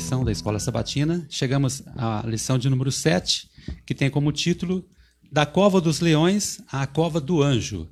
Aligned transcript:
lição 0.00 0.24
da 0.24 0.32
Escola 0.32 0.58
Sabatina. 0.58 1.26
Chegamos 1.28 1.82
à 1.94 2.24
lição 2.26 2.58
de 2.58 2.70
número 2.70 2.90
7, 2.90 3.50
que 3.84 3.94
tem 3.94 4.08
como 4.08 4.32
título 4.32 4.82
Da 5.30 5.44
Cova 5.44 5.78
dos 5.78 6.00
Leões 6.00 6.58
à 6.72 6.86
Cova 6.86 7.20
do 7.20 7.42
Anjo. 7.42 7.86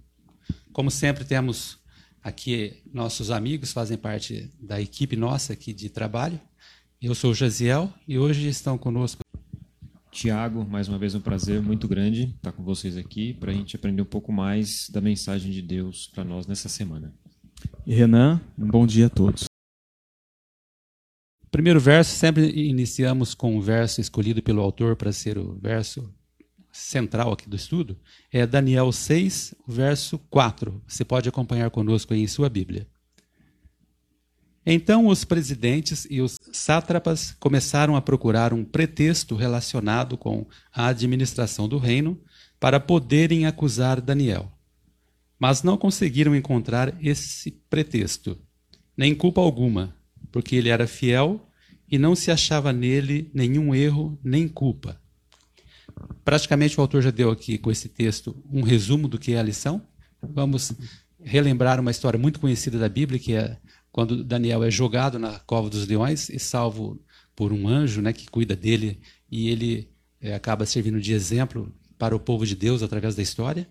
Como 0.72 0.90
sempre, 0.90 1.22
temos 1.22 1.78
aqui 2.24 2.82
nossos 2.94 3.30
amigos, 3.30 3.72
fazem 3.72 3.98
parte 3.98 4.50
da 4.58 4.80
equipe 4.80 5.16
nossa 5.16 5.52
aqui 5.52 5.70
de 5.74 5.90
trabalho. 5.90 6.40
Eu 7.00 7.14
sou 7.14 7.32
o 7.32 7.34
Jaziel 7.34 7.92
e 8.08 8.18
hoje 8.18 8.48
estão 8.48 8.78
conosco. 8.78 9.20
Tiago, 10.10 10.66
mais 10.66 10.88
uma 10.88 10.98
vez 10.98 11.14
um 11.14 11.20
prazer 11.20 11.60
muito 11.60 11.86
grande 11.86 12.34
estar 12.36 12.52
com 12.52 12.62
vocês 12.64 12.96
aqui 12.96 13.34
para 13.34 13.52
a 13.52 13.54
gente 13.54 13.76
aprender 13.76 14.00
um 14.00 14.06
pouco 14.06 14.32
mais 14.32 14.88
da 14.88 15.02
mensagem 15.02 15.52
de 15.52 15.60
Deus 15.60 16.10
para 16.14 16.24
nós 16.24 16.46
nessa 16.46 16.70
semana. 16.70 17.12
E 17.86 17.94
Renan, 17.94 18.40
um 18.58 18.66
bom 18.66 18.86
dia 18.86 19.06
a 19.06 19.10
todos. 19.10 19.47
Primeiro 21.50 21.80
verso, 21.80 22.14
sempre 22.14 22.50
iniciamos 22.50 23.34
com 23.34 23.56
um 23.56 23.60
verso 23.60 24.00
escolhido 24.00 24.42
pelo 24.42 24.60
autor 24.60 24.96
para 24.96 25.12
ser 25.12 25.38
o 25.38 25.58
verso 25.60 26.12
central 26.70 27.32
aqui 27.32 27.48
do 27.48 27.56
estudo. 27.56 27.98
É 28.30 28.46
Daniel 28.46 28.92
6, 28.92 29.54
verso 29.66 30.18
4. 30.30 30.82
Você 30.86 31.04
pode 31.04 31.28
acompanhar 31.28 31.70
conosco 31.70 32.12
aí 32.12 32.20
em 32.20 32.26
sua 32.26 32.48
Bíblia. 32.48 32.86
Então 34.70 35.06
os 35.06 35.24
presidentes 35.24 36.06
e 36.10 36.20
os 36.20 36.38
sátrapas 36.52 37.34
começaram 37.40 37.96
a 37.96 38.02
procurar 38.02 38.52
um 38.52 38.62
pretexto 38.62 39.34
relacionado 39.34 40.18
com 40.18 40.46
a 40.70 40.88
administração 40.88 41.66
do 41.66 41.78
reino 41.78 42.20
para 42.60 42.78
poderem 42.78 43.46
acusar 43.46 43.98
Daniel. 44.00 44.52
Mas 45.38 45.62
não 45.62 45.78
conseguiram 45.78 46.36
encontrar 46.36 46.94
esse 47.02 47.50
pretexto, 47.70 48.38
nem 48.94 49.14
culpa 49.14 49.40
alguma, 49.40 49.96
porque 50.30 50.56
ele 50.56 50.68
era 50.68 50.86
fiel 50.86 51.48
e 51.90 51.98
não 51.98 52.14
se 52.14 52.30
achava 52.30 52.72
nele 52.72 53.30
nenhum 53.32 53.74
erro 53.74 54.18
nem 54.22 54.46
culpa. 54.46 55.00
Praticamente 56.24 56.78
o 56.78 56.80
autor 56.80 57.02
já 57.02 57.10
deu 57.10 57.30
aqui 57.30 57.58
com 57.58 57.70
esse 57.70 57.88
texto 57.88 58.36
um 58.50 58.62
resumo 58.62 59.08
do 59.08 59.18
que 59.18 59.32
é 59.32 59.38
a 59.38 59.42
lição. 59.42 59.82
Vamos 60.22 60.72
relembrar 61.22 61.80
uma 61.80 61.90
história 61.90 62.18
muito 62.18 62.38
conhecida 62.38 62.78
da 62.78 62.88
Bíblia, 62.88 63.18
que 63.18 63.34
é 63.34 63.56
quando 63.90 64.22
Daniel 64.22 64.62
é 64.62 64.70
jogado 64.70 65.18
na 65.18 65.38
cova 65.40 65.68
dos 65.68 65.86
leões 65.86 66.28
e 66.28 66.38
salvo 66.38 67.00
por 67.34 67.52
um 67.52 67.66
anjo 67.66 68.02
né, 68.02 68.12
que 68.12 68.28
cuida 68.28 68.54
dele, 68.54 69.00
e 69.30 69.48
ele 69.48 69.90
é, 70.20 70.34
acaba 70.34 70.66
servindo 70.66 71.00
de 71.00 71.12
exemplo 71.12 71.72
para 71.96 72.14
o 72.14 72.20
povo 72.20 72.44
de 72.44 72.54
Deus 72.54 72.82
através 72.82 73.14
da 73.14 73.22
história. 73.22 73.68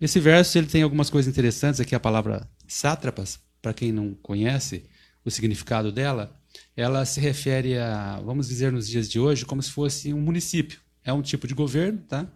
Esse 0.00 0.18
verso 0.18 0.58
ele 0.58 0.66
tem 0.66 0.82
algumas 0.82 1.08
coisas 1.08 1.30
interessantes 1.30 1.80
aqui, 1.80 1.94
a 1.94 2.00
palavra 2.00 2.48
sátrapas, 2.66 3.38
para 3.62 3.72
quem 3.72 3.92
não 3.92 4.14
conhece 4.14 4.84
o 5.24 5.30
significado 5.30 5.90
dela, 5.90 6.38
ela 6.76 7.04
se 7.04 7.20
refere 7.20 7.78
a, 7.78 8.20
vamos 8.20 8.48
dizer 8.48 8.72
nos 8.72 8.88
dias 8.88 9.08
de 9.08 9.18
hoje, 9.18 9.44
como 9.44 9.62
se 9.62 9.70
fosse 9.70 10.12
um 10.12 10.20
município. 10.20 10.80
É 11.02 11.12
um 11.12 11.22
tipo 11.22 11.46
de 11.46 11.54
governo, 11.54 11.98
tá? 12.08 12.30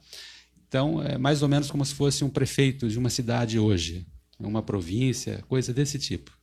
Então, 0.67 1.03
é 1.03 1.16
mais 1.16 1.42
ou 1.42 1.48
menos 1.48 1.70
como 1.70 1.84
se 1.84 1.94
fosse 1.94 2.25
um 2.25 2.28
prefeito 2.28 2.89
de 2.89 2.98
uma 2.98 3.09
cidade 3.09 3.59
hoje, 3.59 4.06
uma 4.39 4.62
província, 4.62 5.42
coisa 5.48 5.72
desse 5.72 5.98
tipo. 5.98 6.36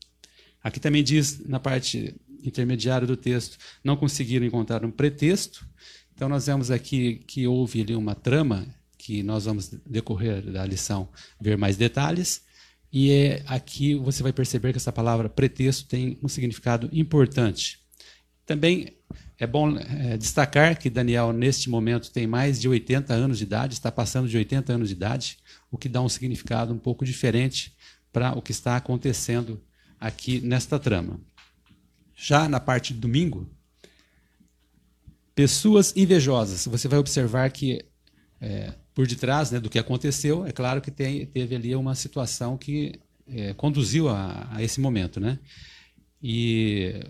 Aqui 0.64 0.80
também 0.80 1.04
diz, 1.04 1.48
na 1.48 1.60
parte 1.60 2.16
intermediária 2.44 3.06
do 3.06 3.16
texto, 3.16 3.58
não 3.84 3.96
conseguiram 3.96 4.46
encontrar 4.46 4.84
um 4.84 4.92
pretexto. 4.92 5.68
Então, 6.14 6.28
nós 6.28 6.48
vemos 6.48 6.72
aqui 6.72 7.24
que 7.28 7.46
houve 7.46 7.82
ali 7.82 7.96
uma 7.96 8.16
trama, 8.16 8.66
que 8.98 9.22
nós 9.22 9.46
vamos, 9.46 9.70
decorrer 9.86 10.42
da 10.52 10.66
lição, 10.66 11.08
ver 11.40 11.58
mais 11.58 11.78
detalhes. 11.78 12.42
E 12.98 13.12
é, 13.12 13.44
aqui 13.46 13.94
você 13.94 14.24
vai 14.24 14.32
perceber 14.32 14.72
que 14.72 14.78
essa 14.78 14.90
palavra 14.90 15.28
pretexto 15.28 15.86
tem 15.86 16.18
um 16.24 16.30
significado 16.30 16.90
importante. 16.94 17.82
Também 18.46 18.96
é 19.38 19.46
bom 19.46 19.78
é, 19.78 20.16
destacar 20.16 20.80
que 20.80 20.90
Daniel, 20.90 21.34
neste 21.34 21.70
momento, 21.70 22.10
tem 22.10 22.26
mais 22.26 22.58
de 22.58 22.70
80 22.70 23.14
anos 23.14 23.38
de 23.38 23.44
idade, 23.44 23.74
está 23.74 23.92
passando 23.92 24.30
de 24.30 24.38
80 24.38 24.72
anos 24.72 24.88
de 24.88 24.96
idade, 24.96 25.40
o 25.70 25.78
que 25.78 25.90
dá 25.90 26.02
um 26.02 26.08
significado 26.08 26.74
um 26.74 26.78
pouco 26.78 27.04
diferente 27.04 27.76
para 28.14 28.32
o 28.32 28.42
que 28.42 28.54
está 28.54 28.78
acontecendo 28.78 29.62
aqui 30.00 30.40
nesta 30.40 30.80
trama. 30.80 31.20
Já 32.16 32.48
na 32.48 32.62
parte 32.62 32.94
de 32.94 33.02
domingo, 33.02 33.46
pessoas 35.36 35.92
invejosas. 35.98 36.66
Você 36.66 36.88
vai 36.88 36.98
observar 36.98 37.52
que 37.52 37.86
é, 38.40 38.74
por 38.96 39.06
detrás 39.06 39.52
né, 39.52 39.60
do 39.60 39.70
que 39.70 39.78
aconteceu, 39.78 40.46
é 40.46 40.52
claro 40.52 40.82
que 40.82 40.90
tem, 40.90 41.26
teve 41.28 41.56
ali 41.56 41.76
uma 41.76 41.94
situação 41.94 42.58
que 42.58 43.00
é, 43.28 43.54
conduziu 43.54 44.10
a, 44.10 44.48
a, 44.52 44.64
esse 44.64 44.80
momento. 44.80 45.20
Né? 45.20 45.38
E 46.24 47.02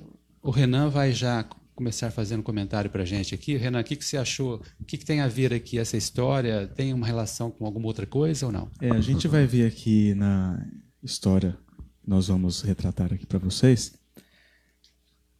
o 0.41 0.51
Renan 0.51 0.89
vai 0.89 1.13
já 1.13 1.45
começar 1.73 2.11
fazendo 2.11 2.43
comentário 2.43 2.89
para 2.89 3.03
a 3.03 3.05
gente 3.05 3.33
aqui. 3.33 3.55
Renan, 3.55 3.79
o 3.79 3.83
que, 3.83 3.95
que 3.95 4.03
você 4.03 4.17
achou? 4.17 4.61
O 4.79 4.83
que, 4.83 4.97
que, 4.97 5.05
tem 5.05 5.21
a 5.21 5.27
ver 5.27 5.53
aqui 5.53 5.77
essa 5.77 5.95
história? 5.95 6.67
Tem 6.67 6.93
uma 6.93 7.05
relação 7.05 7.51
com 7.51 7.65
alguma 7.65 7.85
outra 7.85 8.05
coisa 8.05 8.47
ou 8.47 8.51
não? 8.51 8.69
É, 8.81 8.89
a 8.89 9.01
gente 9.01 9.27
vai 9.27 9.45
ver 9.45 9.67
aqui 9.67 10.13
na 10.15 10.65
história 11.01 11.57
nós 12.07 12.27
vamos 12.27 12.61
retratar 12.61 13.13
aqui 13.13 13.25
para 13.25 13.39
vocês, 13.39 13.93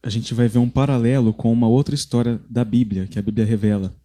a 0.01 0.09
gente 0.09 0.33
vai 0.33 0.47
ver 0.47 0.59
um 0.59 0.69
paralelo 0.69 1.33
com 1.33 1.51
uma 1.51 1.67
outra 1.67 1.95
história 1.95 2.39
da 2.49 2.63
Bíblia, 2.63 3.07
que 3.07 3.19
a 3.19 3.21
Bíblia 3.21 3.45
revela. 3.45 3.95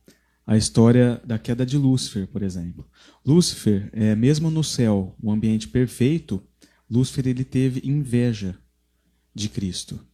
A 0.50 0.56
história 0.56 1.22
da 1.24 1.38
queda 1.38 1.64
de 1.64 1.78
Lúcifer, 1.78 2.26
por 2.26 2.42
exemplo. 2.42 2.84
Lúcifer, 3.24 3.88
é, 3.92 4.16
mesmo 4.16 4.50
no 4.50 4.64
céu, 4.64 5.14
um 5.22 5.30
ambiente 5.30 5.68
perfeito, 5.68 6.42
Lúcifer 6.90 7.28
ele 7.28 7.44
teve 7.44 7.88
inveja 7.88 8.58
de 9.32 9.48
Cristo. 9.48 10.04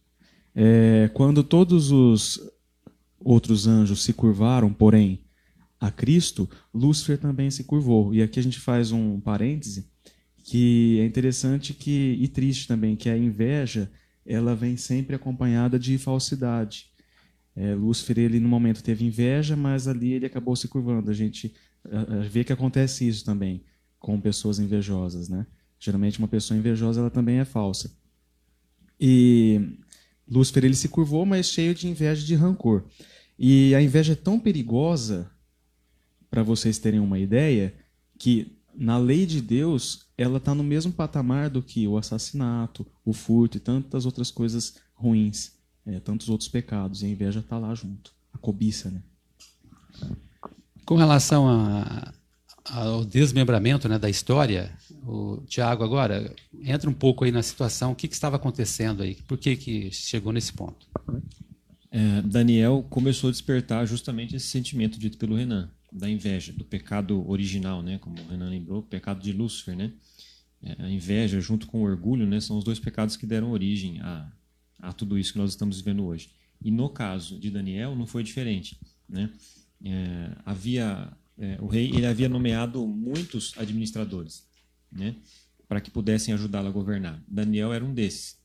É, 0.53 1.09
quando 1.11 1.43
todos 1.43 1.89
os 1.89 2.39
outros 3.19 3.65
anjos 3.65 4.03
se 4.03 4.13
curvaram, 4.13 4.71
porém, 4.71 5.25
a 5.79 5.89
Cristo, 5.89 6.47
Lúcifer 6.71 7.17
também 7.17 7.49
se 7.49 7.63
curvou. 7.63 8.13
E 8.13 8.21
aqui 8.21 8.39
a 8.39 8.43
gente 8.43 8.59
faz 8.59 8.91
um 8.91 9.19
parêntese 9.19 9.89
que 10.43 10.99
é 10.99 11.05
interessante 11.07 11.73
que 11.73 12.15
e 12.21 12.27
triste 12.27 12.67
também 12.67 12.95
que 12.95 13.09
a 13.09 13.17
inveja 13.17 13.91
ela 14.23 14.55
vem 14.55 14.77
sempre 14.77 15.15
acompanhada 15.15 15.79
de 15.79 15.97
falsidade. 15.97 16.91
É, 17.59 17.73
Lúcifer 17.73 18.19
ele 18.19 18.39
no 18.39 18.47
momento 18.47 18.83
teve 18.83 19.03
inveja, 19.03 19.55
mas 19.55 19.87
ali 19.87 20.13
ele 20.13 20.27
acabou 20.27 20.55
se 20.55 20.67
curvando. 20.67 21.09
A 21.09 21.13
gente 21.13 21.53
vê 22.29 22.43
que 22.43 22.53
acontece 22.53 23.07
isso 23.07 23.25
também 23.25 23.63
com 23.97 24.21
pessoas 24.21 24.59
invejosas, 24.59 25.27
né? 25.27 25.47
Geralmente 25.79 26.19
uma 26.19 26.27
pessoa 26.27 26.57
invejosa 26.57 26.99
ela 26.99 27.09
também 27.09 27.39
é 27.39 27.45
falsa. 27.45 27.91
E 28.99 29.79
Lúcifer 30.29 30.65
ele 30.65 30.75
se 30.75 30.89
curvou, 30.89 31.25
mas 31.25 31.47
cheio 31.47 31.73
de 31.73 31.87
inveja 31.87 32.23
de 32.23 32.35
rancor. 32.35 32.83
E 33.39 33.73
a 33.73 33.81
inveja 33.81 34.13
é 34.13 34.15
tão 34.15 34.39
perigosa, 34.39 35.31
para 36.29 36.43
vocês 36.43 36.77
terem 36.77 36.99
uma 36.99 37.17
ideia, 37.17 37.73
que 38.19 38.55
na 38.75 38.99
lei 38.99 39.25
de 39.25 39.41
Deus, 39.41 40.05
ela 40.15 40.37
está 40.37 40.53
no 40.53 40.63
mesmo 40.63 40.91
patamar 40.91 41.49
do 41.49 41.63
que 41.63 41.87
o 41.87 41.97
assassinato, 41.97 42.85
o 43.03 43.13
furto 43.13 43.57
e 43.57 43.59
tantas 43.59 44.05
outras 44.05 44.29
coisas 44.29 44.75
ruins, 44.93 45.56
é, 45.87 45.99
tantos 45.99 46.29
outros 46.29 46.49
pecados. 46.49 47.01
E 47.01 47.05
a 47.05 47.09
inveja 47.09 47.39
está 47.39 47.57
lá 47.57 47.73
junto, 47.73 48.11
a 48.33 48.37
cobiça, 48.37 48.91
né? 48.91 49.01
Com 50.85 50.95
relação 50.95 51.47
a, 51.47 52.13
ao 52.65 53.03
desmembramento 53.03 53.89
né, 53.89 53.97
da 53.97 54.09
história, 54.09 54.71
o 55.03 55.43
Tiago 55.47 55.83
agora 55.83 56.33
entra 56.61 56.89
um 56.89 56.93
pouco 56.93 57.25
aí 57.25 57.31
na 57.31 57.41
situação, 57.41 57.91
o 57.91 57.95
que, 57.95 58.07
que 58.07 58.13
estava 58.13 58.35
acontecendo 58.35 59.03
aí, 59.03 59.15
por 59.27 59.37
que, 59.37 59.55
que 59.55 59.91
chegou 59.91 60.31
nesse 60.31 60.53
ponto? 60.53 60.87
É, 61.89 62.21
Daniel 62.21 62.85
começou 62.89 63.29
a 63.29 63.31
despertar 63.31 63.85
justamente 63.85 64.35
esse 64.35 64.47
sentimento 64.47 64.99
dito 64.99 65.17
pelo 65.17 65.35
Renan 65.35 65.69
da 65.91 66.09
inveja, 66.09 66.51
do 66.51 66.65
pecado 66.65 67.27
original, 67.29 67.81
né? 67.81 67.97
Como 67.99 68.19
o 68.21 68.27
Renan 68.27 68.49
lembrou, 68.49 68.79
o 68.79 68.83
pecado 68.83 69.21
de 69.21 69.31
Lúcifer, 69.31 69.75
né? 69.75 69.93
É, 70.61 70.83
a 70.83 70.89
inveja 70.89 71.39
junto 71.39 71.65
com 71.65 71.79
o 71.79 71.83
orgulho, 71.83 72.27
né? 72.27 72.39
São 72.41 72.57
os 72.57 72.63
dois 72.63 72.79
pecados 72.79 73.15
que 73.15 73.25
deram 73.25 73.51
origem 73.51 74.01
a, 74.01 74.29
a 74.79 74.93
tudo 74.93 75.17
isso 75.17 75.33
que 75.33 75.39
nós 75.39 75.51
estamos 75.51 75.77
vivendo 75.77 76.05
hoje. 76.05 76.29
E 76.63 76.71
no 76.71 76.89
caso 76.89 77.39
de 77.39 77.49
Daniel 77.49 77.95
não 77.95 78.07
foi 78.07 78.23
diferente, 78.23 78.79
né? 79.07 79.29
É, 79.83 80.31
havia 80.43 81.11
é, 81.37 81.57
o 81.61 81.67
rei 81.67 81.91
ele 81.93 82.05
havia 82.05 82.27
nomeado 82.27 82.85
muitos 82.87 83.53
administradores, 83.57 84.47
né? 84.91 85.15
Para 85.67 85.79
que 85.79 85.91
pudessem 85.91 86.33
ajudá-lo 86.33 86.67
a 86.67 86.71
governar. 86.71 87.21
Daniel 87.27 87.71
era 87.73 87.85
um 87.85 87.93
desses. 87.93 88.37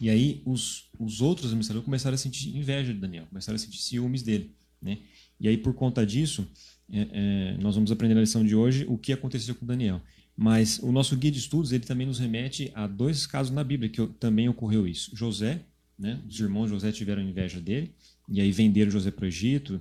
E 0.00 0.10
aí 0.10 0.42
os, 0.44 0.90
os 0.98 1.20
outros 1.20 1.46
administradores 1.46 1.84
começaram 1.84 2.14
a 2.14 2.18
sentir 2.18 2.56
inveja 2.56 2.92
de 2.92 2.98
Daniel, 2.98 3.26
começaram 3.26 3.56
a 3.56 3.58
sentir 3.58 3.78
ciúmes 3.78 4.22
dele, 4.22 4.54
né? 4.82 4.98
E 5.38 5.48
aí, 5.48 5.56
por 5.56 5.74
conta 5.74 6.04
disso, 6.04 6.48
é, 6.90 7.08
é, 7.12 7.56
nós 7.58 7.74
vamos 7.74 7.92
aprender 7.92 8.14
na 8.14 8.20
lição 8.20 8.44
de 8.44 8.54
hoje 8.54 8.84
o 8.88 8.96
que 8.96 9.12
aconteceu 9.12 9.54
com 9.54 9.66
Daniel. 9.66 10.00
Mas 10.36 10.78
o 10.80 10.92
nosso 10.92 11.16
guia 11.16 11.30
de 11.30 11.38
estudos 11.38 11.72
ele 11.72 11.84
também 11.84 12.06
nos 12.06 12.18
remete 12.18 12.70
a 12.74 12.86
dois 12.86 13.26
casos 13.26 13.52
na 13.52 13.64
Bíblia 13.64 13.88
que 13.88 14.06
também 14.20 14.48
ocorreu 14.48 14.86
isso. 14.86 15.16
José, 15.16 15.62
né, 15.98 16.20
os 16.28 16.38
irmãos 16.38 16.68
José 16.68 16.92
tiveram 16.92 17.22
inveja 17.22 17.60
dele, 17.60 17.92
e 18.28 18.40
aí 18.40 18.52
venderam 18.52 18.90
José 18.90 19.10
para 19.10 19.24
o 19.24 19.28
Egito, 19.28 19.80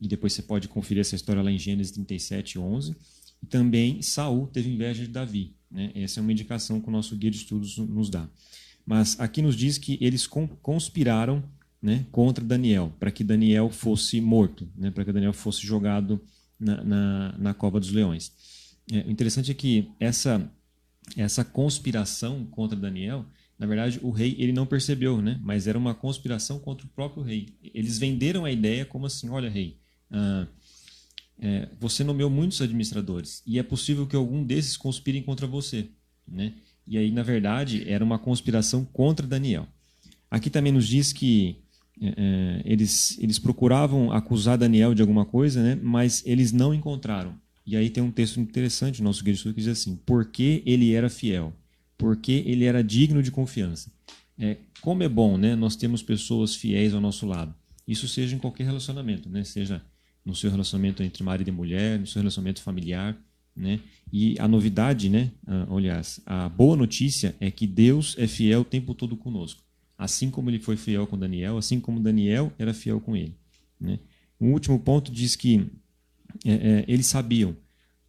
e 0.00 0.06
depois 0.06 0.32
você 0.32 0.42
pode 0.42 0.68
conferir 0.68 1.00
essa 1.00 1.14
história 1.14 1.40
lá 1.40 1.50
em 1.50 1.58
Gênesis 1.58 1.92
37, 1.92 2.58
11. 2.58 2.94
E 3.42 3.46
também 3.46 4.02
Saul 4.02 4.46
teve 4.48 4.68
inveja 4.68 5.02
de 5.02 5.08
Davi. 5.08 5.54
Né? 5.70 5.90
Essa 5.94 6.20
é 6.20 6.22
uma 6.22 6.32
indicação 6.32 6.80
que 6.80 6.88
o 6.88 6.92
nosso 6.92 7.16
guia 7.16 7.30
de 7.30 7.38
estudos 7.38 7.78
nos 7.78 8.10
dá. 8.10 8.28
Mas 8.84 9.18
aqui 9.18 9.40
nos 9.40 9.56
diz 9.56 9.78
que 9.78 9.96
eles 10.00 10.26
conspiraram 10.26 11.42
né, 11.80 12.04
contra 12.10 12.44
Daniel, 12.44 12.92
para 12.98 13.10
que 13.10 13.24
Daniel 13.24 13.70
fosse 13.70 14.20
morto, 14.20 14.68
né, 14.76 14.90
para 14.90 15.04
que 15.04 15.12
Daniel 15.12 15.32
fosse 15.32 15.66
jogado 15.66 16.20
na, 16.58 16.84
na, 16.84 17.34
na 17.38 17.54
cova 17.54 17.80
dos 17.80 17.90
leões. 17.90 18.32
É, 18.92 18.98
o 19.00 19.10
interessante 19.10 19.50
é 19.50 19.54
que 19.54 19.90
essa, 19.98 20.50
essa 21.16 21.44
conspiração 21.44 22.44
contra 22.46 22.78
Daniel, 22.78 23.24
na 23.58 23.66
verdade, 23.66 24.00
o 24.02 24.10
rei 24.10 24.34
ele 24.38 24.52
não 24.52 24.66
percebeu, 24.66 25.22
né, 25.22 25.40
mas 25.42 25.66
era 25.66 25.78
uma 25.78 25.94
conspiração 25.94 26.58
contra 26.58 26.86
o 26.86 26.90
próprio 26.90 27.22
rei. 27.22 27.48
Eles 27.74 27.98
venderam 27.98 28.44
a 28.44 28.50
ideia 28.50 28.84
como 28.84 29.06
assim: 29.06 29.28
olha, 29.28 29.48
rei, 29.48 29.78
ah, 30.10 30.46
é, 31.38 31.68
você 31.80 32.04
nomeou 32.04 32.30
muitos 32.30 32.60
administradores 32.60 33.42
e 33.46 33.58
é 33.58 33.62
possível 33.62 34.06
que 34.06 34.16
algum 34.16 34.44
desses 34.44 34.76
conspirem 34.76 35.22
contra 35.22 35.46
você. 35.46 35.88
Né? 36.26 36.54
E 36.86 36.96
aí, 36.96 37.10
na 37.10 37.22
verdade, 37.22 37.88
era 37.88 38.04
uma 38.04 38.18
conspiração 38.18 38.84
contra 38.84 39.26
Daniel. 39.26 39.66
Aqui 40.30 40.50
também 40.50 40.72
nos 40.72 40.86
diz 40.86 41.12
que 41.12 41.58
é, 42.00 42.08
é, 42.16 42.62
eles, 42.64 43.18
eles 43.18 43.38
procuravam 43.38 44.12
acusar 44.12 44.58
Daniel 44.58 44.94
de 44.94 45.02
alguma 45.02 45.24
coisa, 45.24 45.62
né? 45.62 45.78
mas 45.82 46.22
eles 46.26 46.52
não 46.52 46.72
encontraram. 46.72 47.34
E 47.66 47.76
aí 47.76 47.88
tem 47.88 48.02
um 48.02 48.10
texto 48.10 48.38
interessante 48.38 49.00
no 49.00 49.04
nosso 49.04 49.24
guia 49.24 49.34
que 49.34 49.52
diz 49.52 49.68
assim: 49.68 49.98
porque 50.04 50.62
ele 50.66 50.92
era 50.92 51.08
fiel, 51.08 51.52
porque 51.96 52.42
ele 52.46 52.64
era 52.64 52.82
digno 52.82 53.22
de 53.22 53.30
confiança. 53.30 53.90
É, 54.38 54.56
como 54.80 55.02
é 55.02 55.08
bom, 55.08 55.38
né? 55.38 55.54
Nós 55.54 55.76
temos 55.76 56.02
pessoas 56.02 56.54
fiéis 56.54 56.92
ao 56.92 57.00
nosso 57.00 57.26
lado. 57.26 57.54
Isso 57.86 58.08
seja 58.08 58.34
em 58.34 58.38
qualquer 58.38 58.64
relacionamento, 58.64 59.28
né? 59.28 59.44
Seja 59.44 59.82
no 60.24 60.34
seu 60.34 60.50
relacionamento 60.50 61.02
entre 61.02 61.22
marido 61.22 61.48
e 61.48 61.52
mulher, 61.52 61.98
no 61.98 62.06
seu 62.06 62.20
relacionamento 62.20 62.62
familiar, 62.62 63.16
né? 63.54 63.80
E 64.12 64.38
a 64.38 64.48
novidade, 64.48 65.08
né? 65.08 65.30
Ah, 65.46 65.66
aliás, 65.70 66.20
a 66.26 66.48
boa 66.48 66.76
notícia 66.76 67.34
é 67.40 67.50
que 67.50 67.66
Deus 67.66 68.16
é 68.18 68.26
fiel 68.26 68.60
o 68.60 68.64
tempo 68.64 68.94
todo 68.94 69.16
conosco. 69.16 69.62
Assim 69.96 70.30
como 70.30 70.50
ele 70.50 70.58
foi 70.58 70.76
fiel 70.76 71.06
com 71.06 71.16
Daniel, 71.16 71.56
assim 71.56 71.78
como 71.78 72.00
Daniel 72.00 72.52
era 72.58 72.74
fiel 72.74 73.00
com 73.00 73.16
ele. 73.16 73.36
Né? 73.80 73.98
O 74.40 74.46
último 74.46 74.78
ponto 74.78 75.12
diz 75.12 75.36
que 75.36 75.70
é, 76.44 76.52
é, 76.52 76.84
eles 76.88 77.06
sabiam 77.06 77.56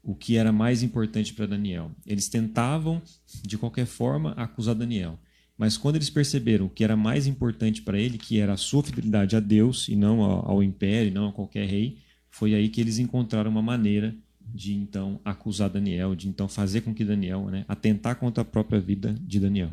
o 0.02 0.16
que 0.16 0.38
era 0.38 0.52
mais 0.52 0.84
importante 0.84 1.34
para 1.34 1.48
Daniel. 1.48 1.92
Eles 2.06 2.30
tentavam, 2.30 3.02
de 3.44 3.58
qualquer 3.58 3.86
forma, 3.86 4.32
acusar 4.34 4.76
Daniel. 4.76 5.20
Mas 5.58 5.78
quando 5.78 5.96
eles 5.96 6.10
perceberam 6.10 6.66
o 6.66 6.70
que 6.70 6.84
era 6.84 6.96
mais 6.96 7.28
importante 7.28 7.82
para 7.82 7.98
ele, 7.98 8.18
que 8.18 8.40
era 8.40 8.54
a 8.54 8.58
sua 8.58 8.84
fidelidade 8.84 9.36
a 9.36 9.40
Deus 9.40 9.88
e 9.88 9.96
não 9.96 10.22
ao, 10.22 10.52
ao 10.52 10.64
império, 10.64 11.14
não 11.14 11.30
a 11.30 11.34
qualquer 11.34 11.68
rei, 11.68 11.98
foi 12.30 12.54
aí 12.54 12.70
que 12.70 12.82
eles 12.82 13.00
encontraram 13.00 13.50
uma 13.50 13.62
maneira 13.62 14.16
de 14.40 14.76
então 14.76 15.20
acusar 15.26 15.70
Daniel, 15.70 16.16
de 16.16 16.28
então 16.28 16.48
fazer 16.48 16.82
com 16.82 16.94
que 16.94 17.04
Daniel, 17.04 17.46
né, 17.46 17.66
atentar 17.68 18.18
contra 18.18 18.42
a 18.42 18.46
própria 18.46 18.80
vida 18.80 19.16
de 19.22 19.40
Daniel. 19.40 19.72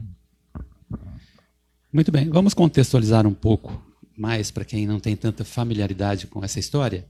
Muito 1.92 2.10
bem, 2.10 2.30
vamos 2.30 2.54
contextualizar 2.54 3.26
um 3.26 3.34
pouco 3.34 3.92
mais 4.16 4.50
para 4.50 4.64
quem 4.64 4.86
não 4.86 5.00
tem 5.00 5.16
tanta 5.16 5.44
familiaridade 5.44 6.26
com 6.26 6.44
essa 6.44 6.58
história. 6.58 7.06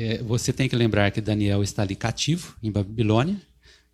É, 0.00 0.22
você 0.22 0.52
tem 0.52 0.68
que 0.68 0.76
lembrar 0.76 1.10
que 1.10 1.20
Daniel 1.20 1.60
está 1.60 1.82
ali 1.82 1.96
cativo 1.96 2.54
em 2.62 2.70
Babilônia, 2.70 3.36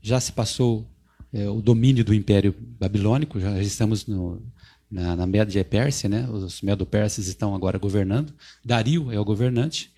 já 0.02 0.20
se 0.20 0.32
passou 0.32 0.86
é, 1.32 1.48
o 1.48 1.62
domínio 1.62 2.04
do 2.04 2.12
Império 2.12 2.54
Babilônico, 2.78 3.40
já 3.40 3.58
estamos 3.62 4.06
no, 4.06 4.42
na, 4.90 5.16
na 5.16 5.26
Média 5.26 5.64
Pérsia, 5.64 6.06
né? 6.06 6.28
os 6.28 6.60
Medo-Persas 6.60 7.26
estão 7.26 7.54
agora 7.54 7.78
governando, 7.78 8.34
Dario 8.62 9.10
é 9.10 9.18
o 9.18 9.24
governante, 9.24 9.90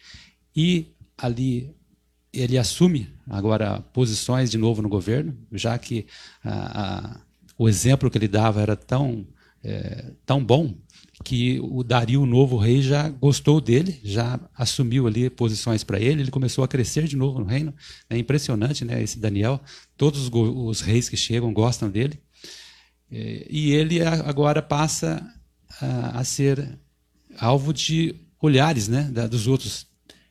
e 0.54 0.86
ali 1.18 1.74
ele 2.32 2.56
assume 2.56 3.08
agora 3.28 3.80
posições 3.92 4.48
de 4.48 4.58
novo 4.58 4.80
no 4.82 4.88
governo, 4.88 5.36
já 5.50 5.76
que 5.76 6.06
a, 6.44 6.84
a, 6.84 7.20
o 7.58 7.68
exemplo 7.68 8.08
que 8.08 8.16
ele 8.16 8.28
dava 8.28 8.62
era 8.62 8.76
tão, 8.76 9.26
é, 9.64 10.12
tão 10.24 10.44
bom 10.44 10.72
que 11.24 11.58
o 11.60 11.82
Dario, 11.82 12.22
o 12.22 12.26
novo 12.26 12.56
rei, 12.56 12.82
já 12.82 13.08
gostou 13.08 13.60
dele, 13.60 13.98
já 14.04 14.38
assumiu 14.54 15.06
ali 15.06 15.30
posições 15.30 15.82
para 15.82 15.98
ele, 15.98 16.22
ele 16.22 16.30
começou 16.30 16.62
a 16.62 16.68
crescer 16.68 17.04
de 17.04 17.16
novo 17.16 17.38
no 17.38 17.46
reino. 17.46 17.74
É 18.08 18.18
impressionante, 18.18 18.84
né? 18.84 19.02
Esse 19.02 19.18
Daniel, 19.18 19.60
todos 19.96 20.30
os, 20.32 20.80
reis 20.80 21.08
que 21.08 21.16
chegam 21.16 21.52
gostam 21.52 21.90
dele. 21.90 22.20
É, 23.10 23.46
e 23.48 23.72
ele 23.72 24.02
agora 24.02 24.60
passa 24.60 25.26
a, 25.80 26.22
ser 26.24 26.78
alvo 27.38 27.72
de 27.72 28.14
olhares 28.40 28.88
né, 28.88 29.02
dos 29.28 29.46
outros 29.46 29.86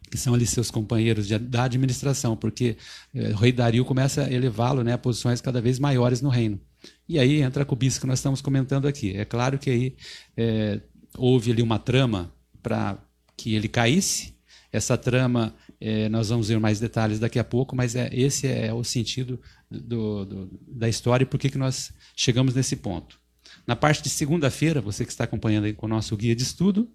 que 0.09 0.17
são 0.17 0.33
ali 0.33 0.45
seus 0.45 0.71
companheiros 0.71 1.27
de, 1.27 1.37
da 1.37 1.63
administração, 1.63 2.37
porque 2.37 2.77
é, 3.13 3.29
o 3.29 3.35
rei 3.35 3.51
Dario 3.51 3.83
começa 3.83 4.23
a 4.23 4.31
elevá-lo 4.31 4.83
né, 4.83 4.93
a 4.93 4.97
posições 4.97 5.41
cada 5.41 5.59
vez 5.59 5.79
maiores 5.79 6.21
no 6.21 6.29
reino. 6.29 6.59
E 7.07 7.19
aí 7.19 7.41
entra 7.41 7.63
a 7.63 7.65
cobiça 7.65 7.99
que 7.99 8.07
nós 8.07 8.19
estamos 8.19 8.41
comentando 8.41 8.87
aqui. 8.87 9.15
É 9.15 9.25
claro 9.25 9.57
que 9.59 9.69
aí 9.69 9.95
é, 10.35 10.81
houve 11.17 11.51
ali 11.51 11.61
uma 11.61 11.79
trama 11.79 12.33
para 12.61 12.97
que 13.37 13.55
ele 13.55 13.67
caísse. 13.67 14.35
Essa 14.71 14.97
trama, 14.97 15.55
é, 15.79 16.09
nós 16.09 16.29
vamos 16.29 16.49
ver 16.49 16.59
mais 16.59 16.79
detalhes 16.79 17.19
daqui 17.19 17.39
a 17.39 17.43
pouco, 17.43 17.75
mas 17.75 17.95
é, 17.95 18.09
esse 18.11 18.47
é 18.47 18.73
o 18.73 18.83
sentido 18.83 19.39
do, 19.71 20.25
do, 20.25 20.59
da 20.67 20.89
história 20.89 21.23
e 21.23 21.27
por 21.27 21.39
que 21.39 21.57
nós 21.57 21.93
chegamos 22.15 22.53
nesse 22.53 22.75
ponto. 22.75 23.17
Na 23.65 23.75
parte 23.75 24.03
de 24.03 24.09
segunda-feira, 24.09 24.81
você 24.81 25.05
que 25.05 25.11
está 25.11 25.23
acompanhando 25.23 25.65
aí 25.65 25.73
com 25.73 25.85
o 25.85 25.89
nosso 25.89 26.15
guia 26.17 26.35
de 26.35 26.43
estudo, 26.43 26.91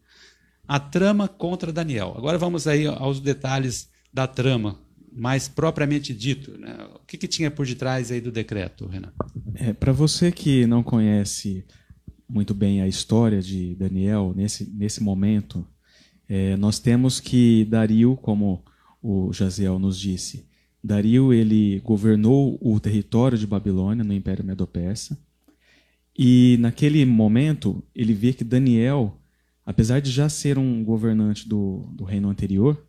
a 0.69 0.79
trama 0.79 1.27
contra 1.27 1.73
Daniel. 1.73 2.15
Agora 2.17 2.39
vamos 2.39 2.67
aí 2.67 2.87
aos 2.87 3.19
detalhes 3.19 3.89
da 4.13 4.27
trama, 4.27 4.79
mais 5.13 5.49
propriamente 5.49 6.15
dito. 6.15 6.59
Né? 6.59 6.77
O 6.95 7.07
que, 7.07 7.17
que, 7.17 7.29
tinha 7.29 7.51
por 7.51 7.67
detrás 7.67 8.11
aí 8.11 8.21
do 8.21 8.31
decreto, 8.31 8.87
Renan? 8.87 9.13
É, 9.55 9.73
Para 9.73 9.93
você 9.93 10.31
que 10.31 10.67
não 10.67 10.83
conhece 10.83 11.65
muito 12.29 12.55
bem 12.55 12.81
a 12.81 12.89
história 12.89 13.41
de 13.41 13.75
Daniel 13.75 14.33
nesse, 14.37 14.69
nesse 14.71 15.03
momento, 15.03 15.67
é, 16.29 16.57
nós 16.57 16.79
temos 16.79 17.19
que 17.21 17.65
Dario, 17.65 18.17
como 18.17 18.65
o 19.03 19.33
Jaziel 19.33 19.79
nos 19.79 19.99
disse, 19.99 20.47
Dario 20.83 21.33
ele 21.33 21.81
governou 21.81 22.59
o 22.61 22.79
território 22.79 23.37
de 23.37 23.47
Babilônia 23.47 24.05
no 24.05 24.15
Império 24.15 24.45
Medo-Persa 24.45 25.19
e 26.17 26.57
naquele 26.61 27.05
momento 27.05 27.83
ele 27.95 28.15
vê 28.15 28.33
que 28.33 28.45
Daniel 28.45 29.21
apesar 29.71 30.01
de 30.01 30.11
já 30.11 30.29
ser 30.29 30.59
um 30.59 30.83
governante 30.83 31.49
do, 31.49 31.89
do 31.93 32.03
reino 32.03 32.29
anterior, 32.29 32.85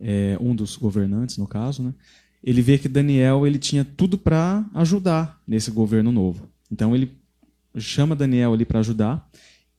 é, 0.00 0.36
um 0.40 0.54
dos 0.54 0.76
governantes 0.76 1.38
no 1.38 1.46
caso, 1.46 1.82
né, 1.82 1.94
ele 2.42 2.62
vê 2.62 2.78
que 2.78 2.88
Daniel 2.88 3.46
ele 3.46 3.58
tinha 3.58 3.84
tudo 3.84 4.16
para 4.16 4.64
ajudar 4.74 5.40
nesse 5.46 5.70
governo 5.70 6.12
novo. 6.12 6.48
Então 6.70 6.94
ele 6.94 7.12
chama 7.76 8.14
Daniel 8.16 8.52
ali 8.52 8.64
para 8.64 8.80
ajudar 8.80 9.28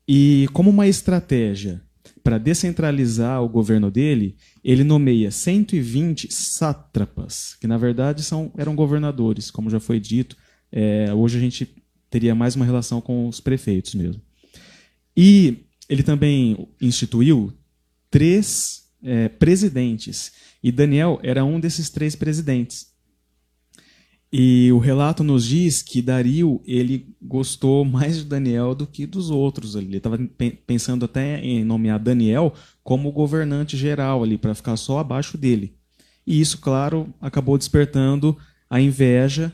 e 0.08 0.48
como 0.54 0.70
uma 0.70 0.88
estratégia 0.88 1.82
para 2.24 2.38
descentralizar 2.38 3.42
o 3.42 3.48
governo 3.48 3.90
dele, 3.90 4.36
ele 4.62 4.84
nomeia 4.84 5.32
120 5.32 6.28
sátrapas, 6.30 7.56
que 7.60 7.68
na 7.68 7.78
verdade 7.78 8.22
são, 8.22 8.52
eram 8.58 8.76
governadores, 8.76 9.50
como 9.50 9.70
já 9.70 9.80
foi 9.80 9.98
dito. 9.98 10.36
É, 10.70 11.14
hoje 11.14 11.38
a 11.38 11.40
gente 11.40 11.74
teria 12.10 12.36
mais 12.36 12.56
uma 12.56 12.66
relação 12.66 13.00
com 13.00 13.30
os 13.30 13.40
prefeitos 13.40 13.96
mesmo. 13.96 14.22
E 15.16 15.66
ele 15.88 16.04
também 16.04 16.68
instituiu 16.82 17.54
três 18.12 18.87
é, 19.04 19.30
presidentes. 19.30 20.32
E 20.63 20.72
Daniel 20.72 21.20
era 21.24 21.44
um 21.46 21.60
desses 21.60 21.89
três 21.89 22.16
presidentes. 22.16 22.88
E 24.32 24.70
o 24.74 24.77
relato 24.77 25.24
nos 25.24 25.46
diz 25.46 25.82
que 25.82 26.01
Dario 26.01 26.62
ele 26.66 27.16
gostou 27.22 27.86
mais 27.86 28.18
de 28.18 28.25
Daniel 28.25 28.75
do 28.75 28.86
que 28.86 29.06
dos 29.06 29.30
outros. 29.30 29.75
Ele 29.75 29.98
estava 29.98 30.18
pensando 30.66 31.06
até 31.06 31.39
em 31.39 31.63
nomear 31.63 32.00
Daniel 32.00 32.54
como 32.84 33.12
governante 33.12 33.77
geral 33.77 34.24
ali 34.24 34.38
para 34.38 34.56
ficar 34.56 34.75
só 34.75 35.00
abaixo 35.00 35.38
dele. 35.38 35.74
E 36.25 36.42
isso, 36.42 36.58
claro, 36.58 37.13
acabou 37.22 37.58
despertando 37.58 38.38
a 38.70 38.82
inveja 38.82 39.54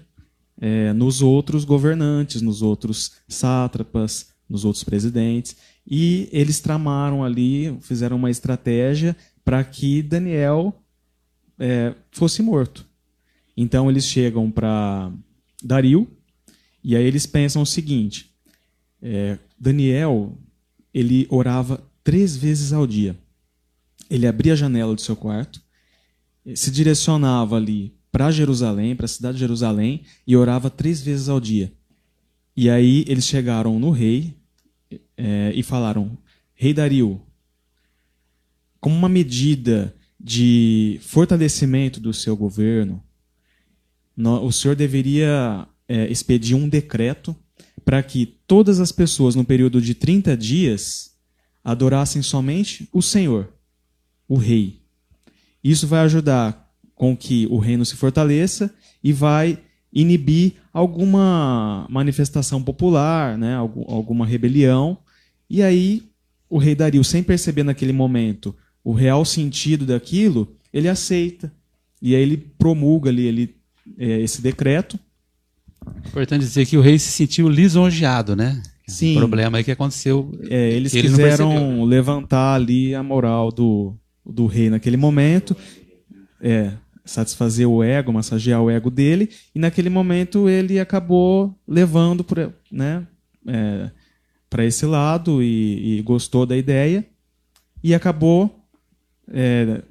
é, 0.60 0.92
nos 0.94 1.22
outros 1.22 1.66
governantes, 1.66 2.42
nos 2.42 2.64
outros 2.64 3.12
sátrapas, 3.28 4.30
nos 4.50 4.66
outros 4.66 4.84
presidentes. 4.84 5.56
E 5.86 6.30
eles 6.32 6.60
tramaram 6.60 7.24
ali, 7.24 7.78
fizeram 7.82 8.18
uma 8.18 8.32
estratégia 8.32 9.16
para 9.44 9.64
que 9.64 10.02
Daniel 10.02 10.74
é, 11.60 11.94
fosse 12.12 12.42
morto. 12.42 12.86
Então 13.56 13.90
eles 13.90 14.06
chegam 14.06 14.50
para 14.50 15.12
Dario 15.64 16.08
e 16.84 16.96
aí 16.96 17.06
eles 17.06 17.26
pensam 17.26 17.62
o 17.62 17.66
seguinte: 17.66 18.34
é, 19.02 19.38
Daniel 19.60 20.38
ele 20.94 21.28
orava 21.30 21.84
três 22.04 22.36
vezes 22.36 22.74
ao 22.74 22.86
dia. 22.86 23.18
Ele 24.10 24.28
abria 24.28 24.54
a 24.54 24.56
janela 24.56 24.94
do 24.94 25.02
seu 25.02 25.16
quarto, 25.16 25.62
se 26.56 26.70
direcionava 26.70 27.56
ali 27.56 27.96
para 28.12 28.30
Jerusalém, 28.30 28.96
para 28.96 29.06
a 29.06 29.10
cidade 29.10 29.36
de 29.36 29.40
Jerusalém, 29.40 30.04
e 30.28 30.36
orava 30.36 30.70
três 30.70 31.02
vezes 31.02 31.30
ao 31.30 31.40
dia. 31.40 31.72
E 32.56 32.70
aí 32.70 33.04
eles 33.08 33.26
chegaram 33.26 33.80
no 33.80 33.90
rei, 33.90 34.36
é, 35.18 35.52
e 35.56 35.64
falaram: 35.64 36.18
Rei 36.54 36.74
Dario, 36.74 37.22
como 38.84 38.98
uma 38.98 39.08
medida 39.08 39.96
de 40.20 41.00
fortalecimento 41.04 42.02
do 42.02 42.14
seu 42.14 42.36
governo, 42.36 43.02
no, 44.14 44.44
o 44.44 44.52
senhor 44.52 44.76
deveria 44.76 45.66
é, 45.88 46.12
expedir 46.12 46.58
um 46.58 46.68
decreto 46.68 47.34
para 47.86 48.04
que 48.04 48.26
todas 48.26 48.82
as 48.82 48.92
pessoas, 48.92 49.36
no 49.36 49.46
período 49.46 49.82
de 49.82 49.96
30 49.96 50.36
dias, 50.36 51.14
adorassem 51.64 52.22
somente 52.22 52.90
o 52.92 53.02
Senhor, 53.02 53.54
o 54.28 54.36
Rei. 54.36 54.82
Isso 55.64 55.88
vai 55.88 56.02
ajudar 56.02 56.70
com 56.94 57.16
que 57.16 57.48
o 57.50 57.60
reino 57.60 57.86
se 57.86 57.96
fortaleça 57.96 58.70
e 59.02 59.14
vai 59.14 59.60
inibir 59.94 60.56
alguma 60.74 61.88
manifestação 61.90 62.62
popular, 62.62 63.38
né, 63.38 63.56
alguma 63.56 64.26
rebelião. 64.26 64.98
E 65.50 65.64
aí 65.64 66.04
o 66.50 66.58
rei 66.58 66.76
Dario, 66.76 67.02
sem 67.02 67.24
perceber 67.24 67.64
naquele 67.64 67.94
momento 67.94 68.54
o 68.84 68.92
real 68.92 69.24
sentido 69.24 69.86
daquilo, 69.86 70.56
ele 70.72 70.90
aceita. 70.90 71.52
E 72.02 72.16
aí 72.16 72.22
ele 72.22 72.38
promulga 72.38 73.10
ali 73.10 73.26
ele, 73.26 73.56
é, 73.98 74.22
esse 74.22 74.42
decreto. 74.42 75.00
Importante 76.06 76.42
dizer 76.42 76.66
que 76.66 76.78
o 76.78 76.82
rei 76.82 77.00
se 77.00 77.12
sentiu 77.12 77.48
lisonjeado, 77.48 78.36
né? 78.36 78.62
Sim. 78.88 79.16
O 79.16 79.20
problema 79.20 79.60
é 79.60 79.64
que 79.64 79.72
aconteceu. 79.72 80.32
É, 80.50 80.72
eles 80.72 80.92
que 80.92 81.02
quiseram 81.02 81.84
levantar 81.84 82.56
ali 82.56 82.94
a 82.94 83.02
moral 83.02 83.52
do, 83.52 83.96
do 84.26 84.46
rei 84.46 84.70
naquele 84.70 84.98
momento. 84.98 85.56
É, 86.42 86.74
satisfazer 87.06 87.68
o 87.68 87.84
ego, 87.84 88.14
massagear 88.14 88.62
o 88.62 88.70
ego 88.70 88.90
dele, 88.90 89.30
e 89.54 89.60
naquele 89.60 89.90
momento 89.90 90.48
ele 90.48 90.80
acabou 90.80 91.54
levando 91.68 92.24
por, 92.24 92.54
né, 92.72 93.06
é, 93.46 93.90
para 94.50 94.66
esse 94.66 94.86
lado 94.86 95.42
e, 95.44 95.98
e, 95.98 96.02
gostou 96.02 96.46
da 96.46 96.56
ideia 96.56 97.06
e 97.84 97.94
acabou 97.94 98.63
é, 99.32 99.84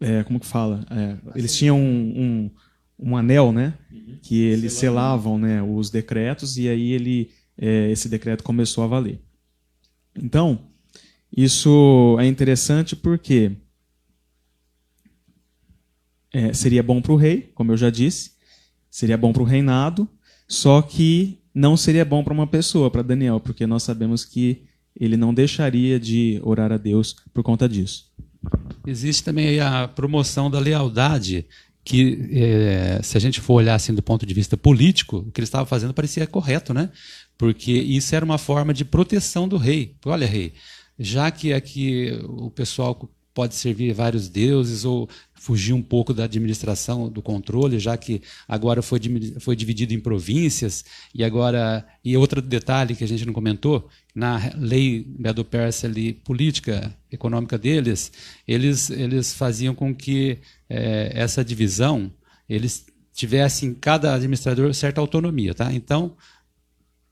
é, 0.00 0.22
como 0.24 0.40
que 0.40 0.46
fala? 0.46 0.84
É, 0.90 1.16
eles 1.34 1.56
tinham 1.56 1.78
um, 1.78 2.50
um, 2.98 3.10
um, 3.10 3.16
anel 3.16 3.52
né? 3.52 3.74
Que 4.22 4.42
eles 4.42 4.72
selavam. 4.74 5.38
né 5.38 5.62
os 5.62 5.90
decretos 5.90 6.56
e 6.56 6.68
aí 6.68 6.92
ele 6.92 7.30
é, 7.56 7.90
esse 7.90 8.08
decreto 8.08 8.44
começou 8.44 8.84
a 8.84 8.86
valer. 8.86 9.20
Então 10.16 10.66
isso 11.36 12.16
é 12.20 12.26
interessante 12.26 12.96
porque 12.96 13.52
é, 16.32 16.52
seria 16.52 16.82
bom 16.82 17.00
para 17.00 17.12
o 17.12 17.16
rei, 17.16 17.50
como 17.54 17.72
eu 17.72 17.76
já 17.76 17.90
disse, 17.90 18.32
seria 18.90 19.16
bom 19.16 19.32
para 19.32 19.42
o 19.42 19.46
reinado, 19.46 20.08
só 20.46 20.80
que 20.80 21.38
não 21.54 21.76
seria 21.76 22.04
bom 22.04 22.22
para 22.22 22.32
uma 22.32 22.46
pessoa, 22.46 22.90
para 22.90 23.02
Daniel, 23.02 23.40
porque 23.40 23.66
nós 23.66 23.82
sabemos 23.82 24.24
que 24.24 24.67
ele 24.98 25.16
não 25.16 25.32
deixaria 25.32 25.98
de 25.98 26.40
orar 26.42 26.72
a 26.72 26.76
Deus 26.76 27.16
por 27.32 27.42
conta 27.42 27.68
disso. 27.68 28.06
Existe 28.86 29.24
também 29.24 29.60
a 29.60 29.88
promoção 29.88 30.50
da 30.50 30.58
lealdade, 30.58 31.46
que 31.84 32.28
é, 32.32 33.00
se 33.02 33.16
a 33.16 33.20
gente 33.20 33.40
for 33.40 33.54
olhar 33.54 33.74
assim 33.74 33.94
do 33.94 34.02
ponto 34.02 34.26
de 34.26 34.34
vista 34.34 34.56
político, 34.56 35.18
o 35.18 35.30
que 35.30 35.40
ele 35.40 35.46
estava 35.46 35.66
fazendo 35.66 35.94
parecia 35.94 36.26
correto, 36.26 36.74
né? 36.74 36.90
Porque 37.36 37.72
isso 37.72 38.14
era 38.14 38.24
uma 38.24 38.38
forma 38.38 38.74
de 38.74 38.84
proteção 38.84 39.48
do 39.48 39.56
rei. 39.56 39.94
Olha, 40.04 40.26
rei, 40.26 40.52
já 40.98 41.30
que 41.30 41.52
aqui 41.52 42.18
o 42.24 42.50
pessoal 42.50 43.08
pode 43.32 43.54
servir 43.54 43.92
vários 43.92 44.28
deuses 44.28 44.84
ou 44.84 45.08
fugir 45.48 45.72
um 45.72 45.80
pouco 45.80 46.12
da 46.12 46.24
administração, 46.24 47.08
do 47.08 47.22
controle, 47.22 47.78
já 47.78 47.96
que 47.96 48.20
agora 48.46 48.82
foi, 48.82 49.00
foi 49.40 49.56
dividido 49.56 49.94
em 49.94 49.98
províncias 49.98 50.84
e 51.14 51.24
agora 51.24 51.86
e 52.04 52.14
outro 52.18 52.42
detalhe 52.42 52.94
que 52.94 53.02
a 53.02 53.08
gente 53.08 53.24
não 53.24 53.32
comentou 53.32 53.88
na 54.14 54.52
lei 54.58 55.06
Medo-Persa 55.18 55.86
ali 55.86 56.12
política 56.12 56.94
econômica 57.10 57.56
deles, 57.56 58.12
eles 58.46 58.90
eles 58.90 59.32
faziam 59.32 59.74
com 59.74 59.94
que 59.94 60.36
é, 60.68 61.12
essa 61.14 61.42
divisão 61.42 62.12
eles 62.46 62.84
tivessem 63.14 63.72
cada 63.72 64.14
administrador 64.14 64.74
certa 64.74 65.00
autonomia, 65.00 65.54
tá? 65.54 65.72
Então 65.72 66.14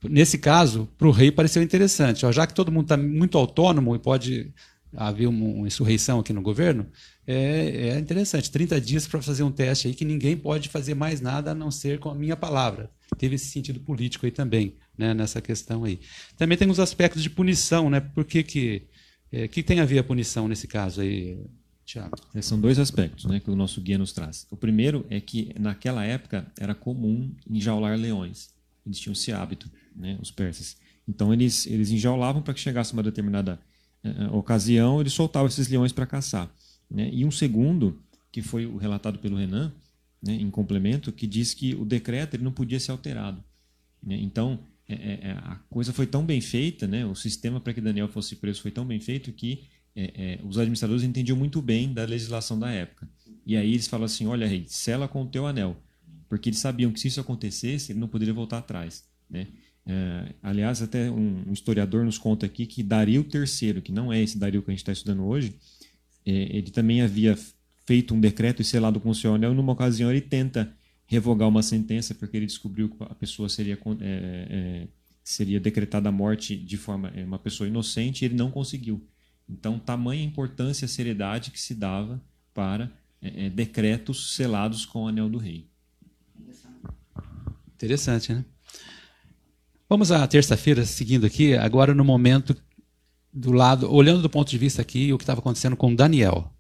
nesse 0.05 0.37
caso 0.37 0.87
para 0.99 1.09
o 1.09 1.11
rei 1.11 1.33
pareceu 1.33 1.63
interessante, 1.63 2.27
ó, 2.27 2.31
já 2.31 2.47
que 2.47 2.53
todo 2.53 2.71
mundo 2.71 2.85
está 2.85 2.99
muito 2.99 3.39
autônomo 3.39 3.97
e 3.97 3.99
pode 3.99 4.53
haver 4.95 5.27
uma 5.27 5.67
insurreição 5.67 6.21
aqui 6.21 6.35
no 6.35 6.43
governo, 6.43 6.87
é, 7.27 7.89
é 7.89 7.99
interessante. 7.99 8.51
30 8.51 8.81
dias 8.81 9.07
para 9.07 9.21
fazer 9.21 9.43
um 9.43 9.51
teste 9.51 9.89
aí 9.89 9.95
que 9.95 10.05
ninguém 10.05 10.37
pode 10.37 10.69
fazer 10.69 10.95
mais 10.95 11.21
nada 11.21 11.51
a 11.51 11.55
não 11.55 11.71
ser 11.71 11.99
com 11.99 12.09
a 12.09 12.15
minha 12.15 12.37
palavra. 12.37 12.91
Teve 13.19 13.35
esse 13.35 13.47
sentido 13.47 13.81
político 13.81 14.27
aí 14.27 14.33
também, 14.33 14.75
né, 14.97 15.13
nessa 15.13 15.41
questão 15.41 15.85
aí. 15.85 16.01
Também 16.37 16.57
tem 16.57 16.71
os 16.71 16.79
aspectos 16.79 17.23
de 17.23 17.31
punição, 17.31 17.91
né? 17.91 18.01
Por 18.01 18.25
que 18.25 18.43
que, 18.43 18.83
é, 19.33 19.49
que 19.49 19.63
tem 19.63 19.81
a 19.81 19.85
ver 19.85 19.99
a 19.99 20.05
punição 20.05 20.47
nesse 20.47 20.67
caso 20.67 21.01
aí, 21.01 21.39
Tiago? 21.85 22.17
É, 22.35 22.41
são 22.41 22.61
dois 22.61 22.79
aspectos 22.79 23.25
né, 23.25 23.41
que 23.41 23.51
o 23.51 23.57
nosso 23.57 23.81
guia 23.81 23.99
nos 23.99 24.13
traz. 24.13 24.47
O 24.51 24.57
primeiro 24.57 25.05
é 25.11 25.21
que 25.21 25.53
naquela 25.59 26.05
época 26.05 26.47
era 26.59 26.75
comum 26.75 27.35
enjaular 27.49 27.97
leões. 27.97 28.51
Eles 28.85 29.01
tinham 29.01 29.13
esse 29.13 29.33
hábito, 29.33 29.71
né, 29.95 30.17
os 30.21 30.31
persas. 30.31 30.77
Então 31.09 31.33
eles, 31.33 31.67
eles 31.67 31.91
enjaulavam 31.91 32.43
para 32.43 32.55
que 32.55 32.61
chegasse 32.61 32.93
uma 32.93 33.03
determinada 33.03 33.61
uh, 34.05 34.37
ocasião, 34.37 35.01
eles 35.01 35.13
soltavam 35.13 35.49
esses 35.49 35.69
leões 35.69 35.93
para 35.93 36.07
caçar. 36.07 36.51
Né? 36.91 37.11
E 37.13 37.25
um 37.25 37.31
segundo, 37.31 38.01
que 38.31 38.43
foi 38.43 38.67
o 38.67 38.77
relatado 38.77 39.19
pelo 39.19 39.37
Renan, 39.37 39.73
né, 40.23 40.35
em 40.35 40.51
complemento, 40.51 41.13
que 41.13 41.27
diz 41.27 41.55
que 41.55 41.75
o 41.75 41.85
decreto 41.85 42.35
ele 42.35 42.45
não 42.45 42.53
podia 42.53 42.81
ser 42.81 42.91
alterado. 42.91 43.43
Né? 44.03 44.17
Então, 44.21 44.61
é, 44.89 44.95
é, 44.95 45.21
é, 45.23 45.33
a 45.33 45.57
coisa 45.69 45.93
foi 45.93 46.07
tão 46.07 46.25
bem 46.25 46.41
feita, 46.41 46.87
né? 46.87 47.05
o 47.05 47.15
sistema 47.15 47.61
para 47.61 47.75
que 47.75 47.81
Daniel 47.81 48.09
fosse 48.09 48.37
preso 48.37 48.63
foi 48.63 48.71
tão 48.71 48.87
bem 48.87 49.01
feito 49.01 49.33
que 49.33 49.65
é, 49.97 50.13
é, 50.15 50.41
os 50.45 50.59
administradores 50.59 51.03
entendiam 51.03 51.37
muito 51.37 51.63
bem 51.63 51.93
da 51.93 52.05
legislação 52.05 52.59
da 52.59 52.71
época. 52.71 53.09
E 53.47 53.57
aí 53.57 53.71
eles 53.71 53.89
falam 53.89 54.05
assim: 54.05 54.27
olha, 54.27 54.47
rei, 54.47 54.65
sela 54.69 55.09
com 55.09 55.23
o 55.23 55.27
teu 55.27 55.47
anel. 55.47 55.77
Porque 56.29 56.49
eles 56.51 56.59
sabiam 56.59 56.93
que 56.93 57.01
se 57.01 57.09
isso 57.09 57.21
acontecesse, 57.21 57.93
ele 57.93 58.01
não 58.01 58.09
poderia 58.09 58.35
voltar 58.35 58.59
atrás. 58.59 59.05
Né? 59.31 59.47
É, 59.87 60.35
aliás, 60.43 60.83
até 60.83 61.11
um, 61.11 61.45
um, 61.49 61.53
historiador 61.53 62.05
nos 62.05 62.19
conta 62.19 62.45
aqui 62.45 62.67
que 62.67 62.83
Dario 62.83 63.25
III, 63.33 63.81
que 63.81 63.93
não 63.93 64.13
é 64.13 64.21
esse 64.21 64.37
Dario 64.37 64.61
que 64.63 64.71
a 64.71 64.73
gente 64.73 64.81
está 64.81 64.93
estudando 64.93 65.25
hoje, 65.25 65.55
ele 66.33 66.71
também 66.71 67.03
havia 67.03 67.39
feito 67.87 68.15
um 68.15 68.21
decreto 68.21 68.61
e 68.61 68.65
selado 68.65 69.01
com 69.01 69.11
o 69.11 69.15
seu 69.15 69.35
anel. 69.35 69.55
Numa 69.55 69.73
ocasião, 69.73 70.11
ele 70.11 70.21
tenta 70.21 70.75
revogar 71.07 71.49
uma 71.49 71.63
sentença 71.63 72.15
porque 72.15 72.37
ele 72.37 72.47
descobriu 72.47 72.89
que 72.89 72.97
a 73.05 73.15
pessoa 73.15 73.49
seria, 73.49 73.79
é, 74.01 74.47
é, 74.51 74.89
seria 75.23 75.61
decretada 75.61 76.09
a 76.09 76.13
morte 76.13 76.57
de 76.57 76.77
forma 76.77 77.13
é, 77.15 77.25
uma 77.25 77.39
pessoa 77.39 77.69
inocente 77.69 78.23
e 78.23 78.25
ele 78.27 78.35
não 78.35 78.51
conseguiu. 78.51 79.07
Então, 79.49 79.79
tamanha 79.79 80.25
importância 80.25 80.85
e 80.85 80.89
seriedade 80.89 81.53
que 81.53 81.61
se 81.61 81.75
dava 81.75 82.21
para 82.53 82.91
é, 83.23 83.47
é, 83.47 83.51
decretos 83.51 84.35
selados 84.35 84.85
com 84.85 85.05
o 85.05 85.09
anel 85.09 85.29
do 85.29 85.39
rei. 85.39 85.69
Interessante, 87.75 88.33
né? 88.33 88.45
Vamos 89.89 90.11
à 90.11 90.27
terça-feira, 90.27 90.85
seguindo 90.85 91.27
aqui, 91.27 91.55
agora 91.55 91.95
no 91.95 92.05
momento 92.05 92.57
do 93.37 93.53
lado, 93.53 93.93
olhando 93.93 94.23
do 94.23 94.31
ponto 94.31 94.51
de 94.51 94.57
vista 94.57 94.81
aqui, 94.81 95.13
o 95.13 95.19
que 95.19 95.25
estava 95.25 95.41
acontecendo 95.41 95.77
com 95.77 95.95
Daniel. 95.95 96.51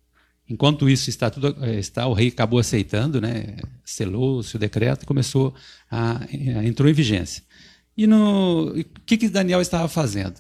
Enquanto 0.48 0.90
isso 0.90 1.08
está 1.08 1.30
tudo 1.30 1.56
eh, 1.64 1.78
está, 1.78 2.06
o 2.06 2.12
rei 2.12 2.28
acabou 2.28 2.58
aceitando, 2.58 3.18
né, 3.18 3.56
selou-se 3.82 4.54
o 4.54 4.58
decreto 4.58 5.02
e 5.02 5.06
começou 5.06 5.54
a, 5.90 6.20
entrou 6.30 6.88
em 6.88 6.92
vigência. 6.92 7.42
E 7.96 8.06
no 8.06 8.74
o 8.78 8.84
que, 9.06 9.16
que 9.16 9.28
Daniel 9.28 9.62
estava 9.62 9.88
fazendo? 9.88 10.34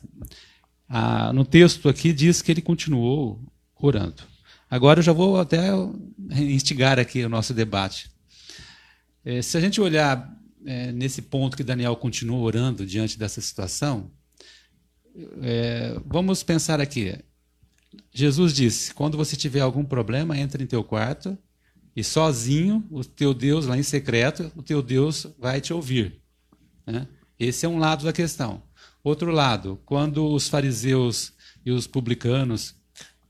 Ah, 0.86 1.32
no 1.32 1.44
texto 1.44 1.88
aqui 1.88 2.12
diz 2.12 2.42
que 2.42 2.52
ele 2.52 2.60
continuou 2.60 3.40
orando. 3.74 4.22
Agora 4.70 5.00
eu 5.00 5.02
já 5.02 5.12
vou 5.12 5.40
até 5.40 5.70
instigar 6.38 6.98
aqui 6.98 7.24
o 7.24 7.30
nosso 7.30 7.54
debate. 7.54 8.10
É, 9.24 9.40
se 9.40 9.56
a 9.56 9.60
gente 9.60 9.80
olhar 9.80 10.36
é, 10.66 10.92
nesse 10.92 11.22
ponto 11.22 11.56
que 11.56 11.64
Daniel 11.64 11.96
continuou 11.96 12.42
orando 12.42 12.84
diante 12.84 13.18
dessa 13.18 13.40
situação, 13.40 14.10
é, 15.42 15.98
vamos 16.04 16.42
pensar 16.42 16.80
aqui. 16.80 17.16
Jesus 18.12 18.52
disse: 18.52 18.94
quando 18.94 19.16
você 19.16 19.36
tiver 19.36 19.60
algum 19.60 19.84
problema, 19.84 20.36
entre 20.38 20.62
em 20.62 20.66
teu 20.66 20.84
quarto 20.84 21.36
e 21.94 22.04
sozinho, 22.04 22.84
o 22.90 23.04
teu 23.04 23.32
Deus, 23.32 23.66
lá 23.66 23.76
em 23.76 23.82
secreto, 23.82 24.52
o 24.54 24.62
teu 24.62 24.82
Deus 24.82 25.26
vai 25.38 25.60
te 25.60 25.72
ouvir. 25.72 26.20
Né? 26.86 27.06
Esse 27.38 27.64
é 27.64 27.68
um 27.68 27.78
lado 27.78 28.04
da 28.04 28.12
questão. 28.12 28.62
Outro 29.02 29.30
lado, 29.30 29.80
quando 29.86 30.26
os 30.26 30.48
fariseus 30.48 31.32
e 31.64 31.70
os 31.70 31.86
publicanos 31.86 32.74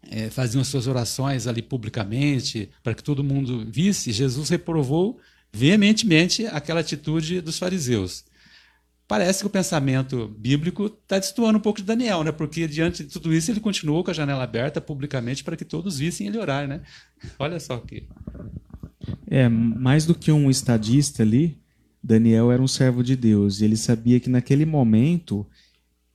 é, 0.02 0.30
faziam 0.30 0.64
suas 0.64 0.86
orações 0.86 1.46
ali 1.46 1.62
publicamente, 1.62 2.70
para 2.82 2.94
que 2.94 3.02
todo 3.02 3.22
mundo 3.22 3.66
visse, 3.68 4.12
Jesus 4.12 4.48
reprovou 4.48 5.20
veementemente 5.52 6.46
aquela 6.46 6.80
atitude 6.80 7.40
dos 7.40 7.58
fariseus 7.58 8.24
parece 9.08 9.40
que 9.40 9.46
o 9.46 9.50
pensamento 9.50 10.28
bíblico 10.38 10.86
está 10.86 11.18
destoando 11.18 11.58
um 11.58 11.60
pouco 11.60 11.80
de 11.80 11.86
Daniel, 11.86 12.24
né? 12.24 12.32
Porque 12.32 12.66
diante 12.66 13.04
de 13.04 13.10
tudo 13.10 13.32
isso 13.32 13.50
ele 13.50 13.60
continuou 13.60 14.02
com 14.02 14.10
a 14.10 14.14
janela 14.14 14.44
aberta 14.44 14.80
publicamente 14.80 15.44
para 15.44 15.56
que 15.56 15.64
todos 15.64 15.98
vissem 15.98 16.26
ele 16.26 16.38
orar, 16.38 16.66
né? 16.66 16.82
Olha 17.38 17.60
só 17.60 17.78
que 17.78 18.08
é 19.26 19.48
mais 19.48 20.04
do 20.04 20.14
que 20.14 20.32
um 20.32 20.50
estadista 20.50 21.22
ali, 21.22 21.58
Daniel 22.02 22.50
era 22.50 22.62
um 22.62 22.68
servo 22.68 23.02
de 23.02 23.16
Deus 23.16 23.60
e 23.60 23.64
ele 23.64 23.76
sabia 23.76 24.20
que 24.20 24.30
naquele 24.30 24.64
momento 24.64 25.46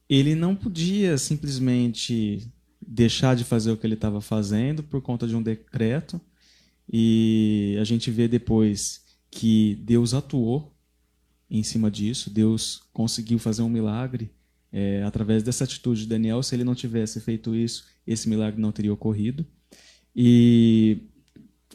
ele 0.10 0.36
não 0.36 0.56
podia 0.56 1.18
simplesmente 1.18 2.50
deixar 2.86 3.36
de 3.36 3.44
fazer 3.44 3.72
o 3.72 3.78
que 3.78 3.86
ele 3.86 3.94
estava 3.94 4.20
fazendo 4.20 4.84
por 4.84 5.02
conta 5.02 5.28
de 5.28 5.36
um 5.36 5.42
decreto 5.42 6.20
e 6.92 7.78
a 7.80 7.84
gente 7.84 8.12
vê 8.12 8.28
depois 8.28 9.02
que 9.30 9.76
Deus 9.82 10.14
atuou 10.14 10.71
em 11.52 11.62
cima 11.62 11.92
disso. 11.92 12.30
Deus 12.30 12.82
conseguiu 12.94 13.38
fazer 13.38 13.62
um 13.62 13.70
milagre 13.70 14.32
é, 14.72 15.04
através 15.04 15.44
dessa 15.44 15.66
atitude 15.66 16.02
de 16.02 16.08
Daniel, 16.08 16.42
se 16.42 16.56
ele 16.56 16.64
não 16.64 16.74
tivesse 16.74 17.20
feito 17.20 17.54
isso, 17.54 17.86
esse 18.08 18.30
milagre 18.30 18.62
não 18.62 18.72
teria 18.72 18.94
ocorrido. 18.94 19.46
E, 20.16 21.00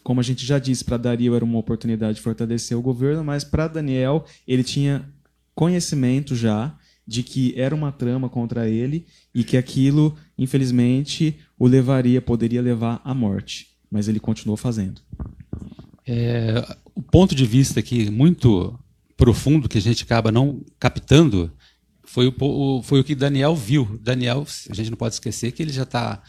como 0.03 0.19
a 0.19 0.23
gente 0.23 0.47
já 0.47 0.59
disse, 0.59 0.85
para 0.85 0.97
Dario 0.97 1.35
era 1.35 1.45
uma 1.45 1.59
oportunidade 1.59 2.17
de 2.17 2.23
fortalecer 2.23 2.77
o 2.77 2.83
governo, 2.83 3.23
mas 3.23 3.45
para 3.45 3.69
Daniel, 3.69 4.25
ele 4.49 4.65
tinha 4.65 5.07
conhecimento 5.55 6.35
já 6.35 6.77
de 7.07 7.23
que 7.23 7.55
era 7.57 7.75
uma 7.75 7.93
trama 7.93 8.29
contra 8.29 8.69
ele 8.69 9.07
e 9.35 9.45
que 9.45 9.57
aquilo, 9.57 10.17
infelizmente, 10.37 11.39
o 11.59 11.67
levaria, 11.67 12.21
poderia 12.21 12.61
levar 12.61 13.01
à 13.05 13.15
morte. 13.15 13.69
Mas 13.91 14.09
ele 14.09 14.19
continuou 14.19 14.57
fazendo. 14.57 15.01
É, 16.05 16.67
o 16.95 17.03
ponto 17.03 17.35
de 17.35 17.47
vista 17.47 17.79
aqui 17.79 18.11
muito 18.11 18.77
profundo 19.17 19.69
que 19.69 19.79
a 19.79 19.83
gente 19.83 20.05
acaba 20.05 20.31
não 20.31 20.63
captando 20.79 21.53
foi 22.05 22.29
o, 22.29 22.83
foi 22.83 23.01
o 23.01 23.05
que 23.05 23.15
Daniel 23.15 23.55
viu. 23.57 23.99
Daniel, 24.01 24.47
a 24.71 24.75
gente 24.75 24.91
não 24.91 24.97
pode 24.97 25.15
esquecer 25.15 25.53
que 25.53 25.63
ele 25.63 25.73
já 25.73 25.83
está 25.83 26.23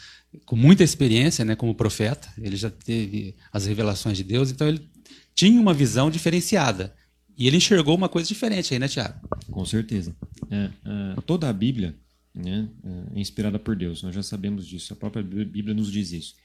com 0.45 0.55
muita 0.55 0.83
experiência 0.83 1.45
né, 1.45 1.55
como 1.55 1.73
profeta, 1.73 2.27
ele 2.37 2.55
já 2.55 2.69
teve 2.69 3.35
as 3.51 3.65
revelações 3.65 4.17
de 4.17 4.23
Deus, 4.23 4.51
então 4.51 4.67
ele 4.67 4.87
tinha 5.33 5.59
uma 5.59 5.73
visão 5.73 6.11
diferenciada. 6.11 6.93
E 7.37 7.47
ele 7.47 7.57
enxergou 7.57 7.95
uma 7.95 8.09
coisa 8.09 8.27
diferente 8.27 8.73
aí, 8.73 8.79
né, 8.79 8.87
Tiago? 8.87 9.19
Com 9.51 9.63
certeza. 9.63 10.15
É, 10.49 10.69
é, 11.15 11.21
toda 11.25 11.47
a 11.47 11.53
Bíblia 11.53 11.95
né, 12.33 12.67
é 13.13 13.19
inspirada 13.19 13.59
por 13.59 13.75
Deus, 13.75 14.01
nós 14.03 14.13
já 14.13 14.23
sabemos 14.23 14.65
disso, 14.65 14.93
a 14.93 14.95
própria 14.95 15.23
Bíblia 15.23 15.73
nos 15.73 15.91
diz 15.91 16.11
isso. 16.11 16.35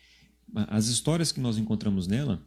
As 0.55 0.89
histórias 0.89 1.33
que 1.33 1.41
nós 1.41 1.57
encontramos 1.57 2.07
nela, 2.07 2.43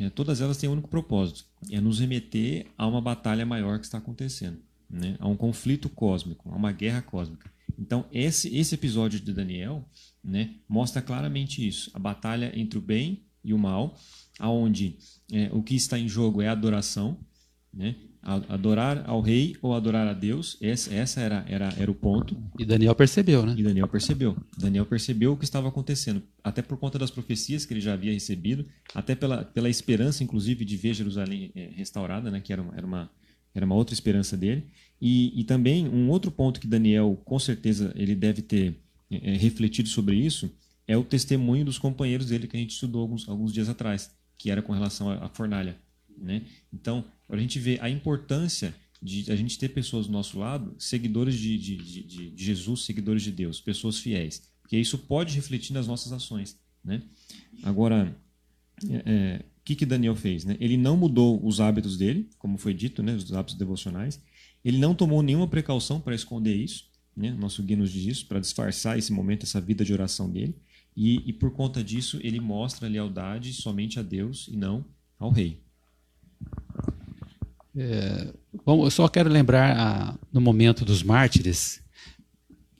é, 0.00 0.08
todas 0.08 0.40
elas 0.40 0.56
têm 0.56 0.68
um 0.68 0.72
único 0.72 0.88
propósito: 0.88 1.44
é 1.70 1.80
nos 1.80 2.00
remeter 2.00 2.66
a 2.76 2.86
uma 2.86 3.00
batalha 3.00 3.44
maior 3.44 3.78
que 3.78 3.84
está 3.84 3.98
acontecendo, 3.98 4.58
né? 4.88 5.16
a 5.18 5.28
um 5.28 5.36
conflito 5.36 5.88
cósmico, 5.88 6.50
a 6.50 6.56
uma 6.56 6.72
guerra 6.72 7.02
cósmica. 7.02 7.50
Então, 7.78 8.06
esse, 8.10 8.54
esse 8.56 8.74
episódio 8.74 9.20
de 9.20 9.32
Daniel 9.32 9.84
né, 10.24 10.54
mostra 10.68 11.02
claramente 11.02 11.66
isso: 11.66 11.90
a 11.92 11.98
batalha 11.98 12.50
entre 12.58 12.78
o 12.78 12.82
bem 12.82 13.24
e 13.44 13.52
o 13.52 13.58
mal, 13.58 13.98
aonde 14.38 14.98
é, 15.32 15.50
o 15.52 15.62
que 15.62 15.74
está 15.74 15.98
em 15.98 16.08
jogo 16.08 16.40
é 16.40 16.48
a 16.48 16.52
adoração, 16.52 17.18
né? 17.72 17.94
adorar 18.22 19.02
ao 19.06 19.20
rei 19.20 19.56
ou 19.62 19.74
adorar 19.74 20.06
a 20.06 20.12
Deus, 20.12 20.58
essa, 20.60 20.92
essa 20.92 21.20
era, 21.20 21.44
era, 21.48 21.72
era 21.78 21.90
o 21.90 21.94
ponto. 21.94 22.36
E 22.58 22.64
Daniel 22.64 22.94
percebeu, 22.94 23.46
né? 23.46 23.54
E 23.56 23.62
Daniel 23.62 23.88
percebeu. 23.88 24.36
Daniel 24.58 24.84
percebeu 24.84 25.32
o 25.32 25.36
que 25.36 25.44
estava 25.44 25.68
acontecendo, 25.68 26.22
até 26.44 26.60
por 26.60 26.76
conta 26.76 26.98
das 26.98 27.10
profecias 27.10 27.64
que 27.64 27.72
ele 27.72 27.80
já 27.80 27.94
havia 27.94 28.12
recebido, 28.12 28.66
até 28.94 29.14
pela, 29.14 29.44
pela 29.44 29.70
esperança, 29.70 30.22
inclusive, 30.22 30.64
de 30.64 30.76
ver 30.76 30.94
Jerusalém 30.94 31.50
é, 31.54 31.70
restaurada, 31.74 32.30
né? 32.30 32.40
que 32.40 32.52
era 32.52 32.60
uma, 32.60 32.76
era, 32.76 32.86
uma, 32.86 33.10
era 33.54 33.64
uma 33.64 33.74
outra 33.74 33.94
esperança 33.94 34.36
dele. 34.36 34.66
E, 35.00 35.40
e 35.40 35.44
também 35.44 35.88
um 35.88 36.10
outro 36.10 36.30
ponto 36.30 36.60
que 36.60 36.66
Daniel, 36.66 37.18
com 37.24 37.38
certeza, 37.38 37.90
ele 37.96 38.14
deve 38.14 38.42
ter 38.42 38.76
é, 39.10 39.32
refletido 39.36 39.88
sobre 39.88 40.16
isso, 40.16 40.50
é 40.86 40.96
o 40.96 41.04
testemunho 41.04 41.64
dos 41.64 41.78
companheiros 41.78 42.26
dele 42.26 42.46
que 42.46 42.56
a 42.56 42.60
gente 42.60 42.72
estudou 42.72 43.00
alguns, 43.00 43.26
alguns 43.28 43.52
dias 43.52 43.68
atrás, 43.68 44.10
que 44.36 44.50
era 44.50 44.60
com 44.60 44.72
relação 44.72 45.10
à 45.10 45.28
fornalha. 45.28 45.76
Né? 46.20 46.42
Então, 46.72 47.04
a 47.28 47.36
gente 47.36 47.58
vê 47.58 47.78
a 47.80 47.88
importância 47.88 48.74
de 49.02 49.30
a 49.32 49.36
gente 49.36 49.58
ter 49.58 49.70
pessoas 49.70 50.06
do 50.06 50.12
nosso 50.12 50.38
lado, 50.38 50.74
seguidores 50.78 51.34
de, 51.34 51.56
de, 51.56 51.76
de, 51.76 52.30
de 52.30 52.44
Jesus, 52.44 52.84
seguidores 52.84 53.22
de 53.22 53.32
Deus, 53.32 53.60
pessoas 53.60 53.98
fiéis. 53.98 54.42
Porque 54.60 54.76
isso 54.76 54.98
pode 54.98 55.34
refletir 55.34 55.72
nas 55.72 55.86
nossas 55.86 56.12
ações. 56.12 56.58
Né? 56.84 57.02
Agora, 57.62 58.16
é, 58.88 59.02
é, 59.06 59.44
o 59.60 59.64
que, 59.64 59.74
que 59.74 59.86
Daniel 59.86 60.14
fez? 60.14 60.44
Né? 60.44 60.56
Ele 60.60 60.76
não 60.76 60.96
mudou 60.96 61.44
os 61.44 61.60
hábitos 61.60 61.96
dele, 61.96 62.28
como 62.38 62.58
foi 62.58 62.74
dito, 62.74 63.02
né? 63.02 63.14
os 63.14 63.32
hábitos 63.32 63.56
devocionais. 63.56 64.20
Ele 64.64 64.78
não 64.78 64.94
tomou 64.94 65.22
nenhuma 65.22 65.48
precaução 65.48 66.00
para 66.00 66.14
esconder 66.14 66.54
isso. 66.54 66.90
Né? 67.16 67.32
Nosso 67.32 67.62
guia 67.62 67.76
nos 67.76 67.90
diz 67.90 68.04
isso, 68.04 68.26
para 68.26 68.38
disfarçar 68.38 68.98
esse 68.98 69.12
momento, 69.12 69.44
essa 69.44 69.60
vida 69.60 69.84
de 69.84 69.92
oração 69.92 70.30
dele. 70.30 70.54
E, 70.94 71.22
e 71.28 71.32
por 71.32 71.52
conta 71.52 71.82
disso, 71.82 72.18
ele 72.22 72.40
mostra 72.40 72.88
lealdade 72.88 73.52
somente 73.54 73.98
a 73.98 74.02
Deus 74.02 74.48
e 74.48 74.56
não 74.56 74.84
ao 75.18 75.30
rei. 75.30 75.62
É, 77.76 78.32
bom, 78.64 78.84
eu 78.84 78.90
só 78.90 79.08
quero 79.08 79.30
lembrar 79.30 79.76
a, 79.76 80.14
no 80.32 80.40
momento 80.40 80.84
dos 80.84 81.02
mártires 81.02 81.80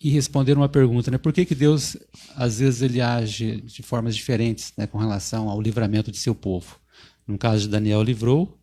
e 0.00 0.10
responder 0.10 0.56
uma 0.56 0.68
pergunta, 0.68 1.10
né? 1.10 1.18
Por 1.18 1.32
que, 1.32 1.44
que 1.44 1.54
Deus 1.54 1.96
às 2.34 2.58
vezes 2.58 2.82
ele 2.82 3.00
age 3.00 3.60
de 3.60 3.82
formas 3.82 4.16
diferentes, 4.16 4.72
né, 4.76 4.86
com 4.86 4.98
relação 4.98 5.48
ao 5.48 5.60
livramento 5.60 6.10
de 6.10 6.18
seu 6.18 6.34
povo? 6.34 6.80
No 7.26 7.38
caso 7.38 7.62
de 7.62 7.68
Daniel 7.68 8.02
livrou 8.02 8.58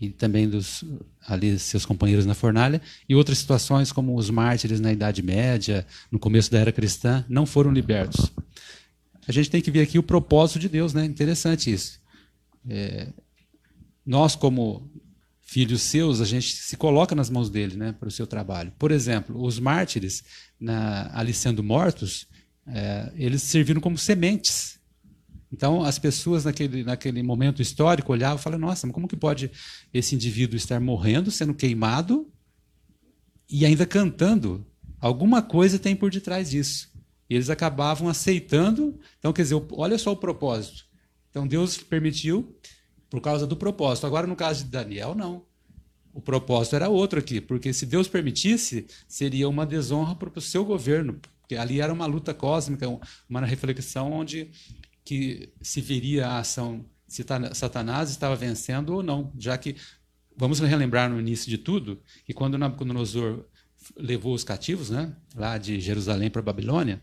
e 0.00 0.08
também 0.08 0.48
dos 0.48 0.82
ali 1.26 1.58
seus 1.58 1.84
companheiros 1.84 2.24
na 2.24 2.34
fornalha 2.34 2.80
e 3.06 3.14
outras 3.14 3.38
situações 3.38 3.92
como 3.92 4.16
os 4.16 4.30
mártires 4.30 4.80
na 4.80 4.90
Idade 4.90 5.22
Média, 5.22 5.86
no 6.10 6.18
começo 6.18 6.50
da 6.50 6.58
era 6.58 6.72
cristã, 6.72 7.24
não 7.28 7.44
foram 7.44 7.70
libertos. 7.70 8.32
A 9.28 9.32
gente 9.32 9.50
tem 9.50 9.60
que 9.60 9.70
ver 9.70 9.82
aqui 9.82 9.98
o 9.98 10.02
propósito 10.02 10.58
de 10.58 10.68
Deus, 10.68 10.94
né? 10.94 11.04
Interessante 11.04 11.70
isso. 11.70 12.00
É, 12.68 13.08
nós 14.10 14.34
como 14.34 14.90
filhos 15.40 15.82
seus, 15.82 16.20
a 16.20 16.24
gente 16.24 16.56
se 16.56 16.76
coloca 16.76 17.14
nas 17.14 17.30
mãos 17.30 17.48
dele 17.48 17.76
né, 17.76 17.92
para 17.92 18.08
o 18.08 18.10
seu 18.10 18.26
trabalho. 18.26 18.72
Por 18.76 18.90
exemplo, 18.90 19.40
os 19.40 19.60
mártires, 19.60 20.24
na, 20.58 21.16
ali 21.16 21.32
sendo 21.32 21.62
mortos, 21.62 22.26
é, 22.66 23.12
eles 23.14 23.40
serviram 23.40 23.80
como 23.80 23.96
sementes. 23.96 24.80
Então, 25.52 25.84
as 25.84 25.96
pessoas 25.96 26.44
naquele, 26.44 26.82
naquele 26.82 27.22
momento 27.22 27.62
histórico 27.62 28.10
olhavam 28.10 28.36
e 28.36 28.42
falavam: 28.42 28.66
nossa, 28.66 28.84
mas 28.84 28.92
como 28.92 29.06
que 29.06 29.16
pode 29.16 29.48
esse 29.94 30.16
indivíduo 30.16 30.56
estar 30.56 30.80
morrendo, 30.80 31.30
sendo 31.30 31.54
queimado 31.54 32.28
e 33.48 33.64
ainda 33.64 33.86
cantando? 33.86 34.66
Alguma 34.98 35.40
coisa 35.40 35.78
tem 35.78 35.94
por 35.94 36.10
detrás 36.10 36.50
disso. 36.50 36.90
E 37.28 37.34
eles 37.36 37.48
acabavam 37.48 38.08
aceitando. 38.08 38.98
Então, 39.20 39.32
quer 39.32 39.42
dizer, 39.42 39.62
olha 39.70 39.96
só 39.98 40.10
o 40.10 40.16
propósito. 40.16 40.84
Então, 41.30 41.46
Deus 41.46 41.78
permitiu 41.78 42.56
por 43.10 43.20
causa 43.20 43.46
do 43.46 43.56
propósito. 43.56 44.06
Agora, 44.06 44.26
no 44.26 44.36
caso 44.36 44.64
de 44.64 44.70
Daniel, 44.70 45.14
não. 45.14 45.44
O 46.14 46.20
propósito 46.20 46.76
era 46.76 46.88
outro 46.88 47.18
aqui, 47.18 47.40
porque 47.40 47.72
se 47.72 47.84
Deus 47.86 48.08
permitisse, 48.08 48.86
seria 49.06 49.48
uma 49.48 49.66
desonra 49.66 50.14
para 50.14 50.30
o 50.34 50.40
seu 50.40 50.64
governo, 50.64 51.20
porque 51.40 51.56
ali 51.56 51.80
era 51.80 51.92
uma 51.92 52.06
luta 52.06 52.34
cósmica, 52.34 52.86
uma 53.28 53.44
reflexão 53.44 54.12
onde 54.12 54.50
que 55.04 55.52
se 55.60 55.80
viria 55.80 56.26
a 56.26 56.38
ação 56.38 56.84
se 57.06 57.24
Satanás 57.54 58.10
estava 58.10 58.36
vencendo 58.36 58.94
ou 58.94 59.02
não, 59.02 59.32
já 59.36 59.58
que 59.58 59.74
vamos 60.36 60.60
relembrar 60.60 61.10
no 61.10 61.18
início 61.18 61.50
de 61.50 61.58
tudo 61.58 62.00
que 62.24 62.32
quando 62.32 62.56
Nabucodonosor 62.56 63.44
levou 63.96 64.32
os 64.32 64.44
cativos, 64.44 64.90
né, 64.90 65.12
lá 65.34 65.58
de 65.58 65.80
Jerusalém 65.80 66.30
para 66.30 66.40
Babilônia, 66.40 67.02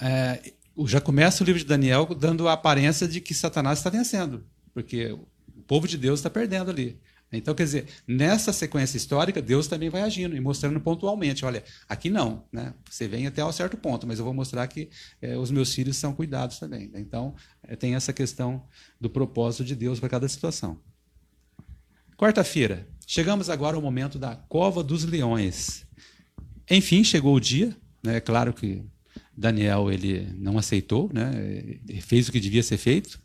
é, 0.00 0.54
já 0.86 1.02
começa 1.02 1.42
o 1.42 1.46
livro 1.46 1.60
de 1.60 1.66
Daniel 1.66 2.06
dando 2.18 2.48
a 2.48 2.54
aparência 2.54 3.06
de 3.06 3.20
que 3.20 3.34
Satanás 3.34 3.78
está 3.78 3.90
vencendo 3.90 4.42
porque 4.78 5.10
o 5.10 5.26
povo 5.66 5.88
de 5.88 5.98
Deus 5.98 6.20
está 6.20 6.30
perdendo 6.30 6.70
ali. 6.70 7.00
Então, 7.32 7.52
quer 7.52 7.64
dizer, 7.64 7.86
nessa 8.06 8.52
sequência 8.52 8.96
histórica, 8.96 9.42
Deus 9.42 9.66
também 9.66 9.90
vai 9.90 10.02
agindo 10.02 10.36
e 10.36 10.40
mostrando 10.40 10.80
pontualmente: 10.80 11.44
olha, 11.44 11.64
aqui 11.88 12.08
não, 12.08 12.44
né? 12.52 12.72
você 12.88 13.08
vem 13.08 13.26
até 13.26 13.44
um 13.44 13.50
certo 13.50 13.76
ponto, 13.76 14.06
mas 14.06 14.20
eu 14.20 14.24
vou 14.24 14.32
mostrar 14.32 14.66
que 14.68 14.88
é, 15.20 15.36
os 15.36 15.50
meus 15.50 15.74
filhos 15.74 15.96
são 15.96 16.14
cuidados 16.14 16.60
também. 16.60 16.90
Então, 16.94 17.34
é, 17.64 17.74
tem 17.74 17.96
essa 17.96 18.12
questão 18.12 18.64
do 19.00 19.10
propósito 19.10 19.64
de 19.64 19.74
Deus 19.74 19.98
para 19.98 20.08
cada 20.08 20.28
situação. 20.28 20.78
Quarta-feira, 22.16 22.88
chegamos 23.04 23.50
agora 23.50 23.74
ao 23.74 23.82
momento 23.82 24.16
da 24.16 24.36
cova 24.36 24.82
dos 24.82 25.02
leões. 25.04 25.84
Enfim, 26.70 27.02
chegou 27.02 27.34
o 27.34 27.40
dia, 27.40 27.76
né? 28.02 28.16
é 28.16 28.20
claro 28.20 28.54
que 28.54 28.82
Daniel 29.36 29.90
ele 29.90 30.32
não 30.38 30.56
aceitou, 30.56 31.10
né? 31.12 31.32
ele 31.88 32.00
fez 32.00 32.28
o 32.28 32.32
que 32.32 32.40
devia 32.40 32.62
ser 32.62 32.78
feito, 32.78 33.20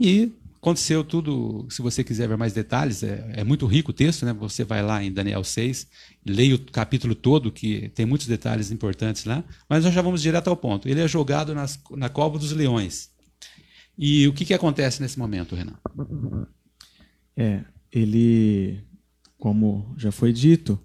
e 0.00 0.32
Aconteceu 0.62 1.02
tudo, 1.02 1.66
se 1.68 1.82
você 1.82 2.04
quiser 2.04 2.28
ver 2.28 2.36
mais 2.36 2.52
detalhes, 2.52 3.02
é, 3.02 3.32
é, 3.34 3.42
muito 3.42 3.66
rico 3.66 3.90
o 3.90 3.92
texto, 3.92 4.24
né? 4.24 4.32
Você 4.34 4.62
vai 4.62 4.80
lá 4.80 5.02
em 5.02 5.12
Daniel 5.12 5.42
6, 5.42 5.88
leia 6.24 6.54
o 6.54 6.70
capítulo 6.70 7.16
todo, 7.16 7.50
que 7.50 7.88
tem 7.88 8.06
muitos 8.06 8.28
detalhes 8.28 8.70
importantes 8.70 9.24
lá, 9.24 9.42
mas 9.68 9.84
nós 9.84 9.92
já 9.92 10.00
vamos 10.00 10.22
direto 10.22 10.46
ao 10.46 10.56
ponto. 10.56 10.88
Ele 10.88 11.00
é 11.00 11.08
jogado 11.08 11.52
nas, 11.52 11.82
na 11.90 12.08
cova 12.08 12.38
dos 12.38 12.52
leões. 12.52 13.10
E 13.98 14.28
o 14.28 14.32
que, 14.32 14.44
que 14.44 14.54
acontece 14.54 15.02
nesse 15.02 15.18
momento, 15.18 15.56
Renan? 15.56 15.80
É, 17.36 17.64
ele, 17.90 18.84
como 19.36 19.92
já 19.98 20.12
foi 20.12 20.32
dito, 20.32 20.78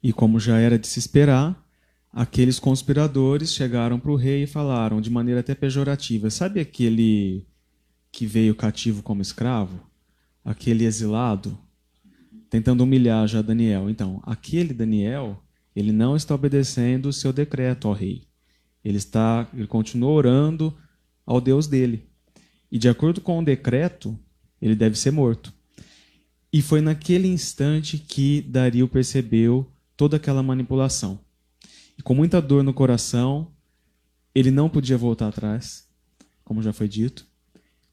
e 0.00 0.12
como 0.12 0.38
já 0.38 0.60
era 0.60 0.78
de 0.78 0.86
se 0.86 1.00
esperar, 1.00 1.60
aqueles 2.12 2.60
conspiradores 2.60 3.52
chegaram 3.52 3.98
para 3.98 4.12
o 4.12 4.16
rei 4.16 4.44
e 4.44 4.46
falaram 4.46 5.00
de 5.00 5.10
maneira 5.10 5.40
até 5.40 5.56
pejorativa: 5.56 6.30
sabe 6.30 6.60
aquele 6.60 7.44
que 8.16 8.24
veio 8.24 8.54
cativo 8.54 9.02
como 9.02 9.20
escravo, 9.20 9.78
aquele 10.42 10.86
exilado, 10.86 11.58
tentando 12.48 12.82
humilhar 12.82 13.28
já 13.28 13.42
Daniel. 13.42 13.90
Então, 13.90 14.22
aquele 14.24 14.72
Daniel, 14.72 15.38
ele 15.74 15.92
não 15.92 16.16
está 16.16 16.34
obedecendo 16.34 17.10
o 17.10 17.12
seu 17.12 17.30
decreto 17.30 17.86
ao 17.86 17.92
rei. 17.92 18.22
Ele 18.82 18.96
está, 18.96 19.46
ele 19.52 19.66
continua 19.66 20.08
orando 20.08 20.74
ao 21.26 21.42
Deus 21.42 21.66
dele. 21.66 22.08
E 22.72 22.78
de 22.78 22.88
acordo 22.88 23.20
com 23.20 23.38
o 23.38 23.44
decreto, 23.44 24.18
ele 24.62 24.74
deve 24.74 24.96
ser 24.96 25.10
morto. 25.10 25.52
E 26.50 26.62
foi 26.62 26.80
naquele 26.80 27.28
instante 27.28 27.98
que 27.98 28.40
Dario 28.40 28.88
percebeu 28.88 29.70
toda 29.94 30.16
aquela 30.16 30.42
manipulação. 30.42 31.20
E 31.98 32.02
com 32.02 32.14
muita 32.14 32.40
dor 32.40 32.64
no 32.64 32.72
coração, 32.72 33.52
ele 34.34 34.50
não 34.50 34.70
podia 34.70 34.96
voltar 34.96 35.28
atrás, 35.28 35.86
como 36.42 36.62
já 36.62 36.72
foi 36.72 36.88
dito. 36.88 37.35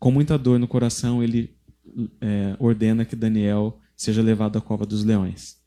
Com 0.04 0.12
muita 0.12 0.38
dor 0.38 0.60
no 0.60 0.68
coração, 0.68 1.24
ele 1.24 1.56
é, 2.20 2.58
ordena 2.60 3.06
que 3.06 3.16
Daniel 3.16 3.80
seja 3.96 4.22
levado 4.22 4.58
à 4.58 4.62
cova 4.62 4.86
dos 4.86 5.02
leões. 5.02 5.58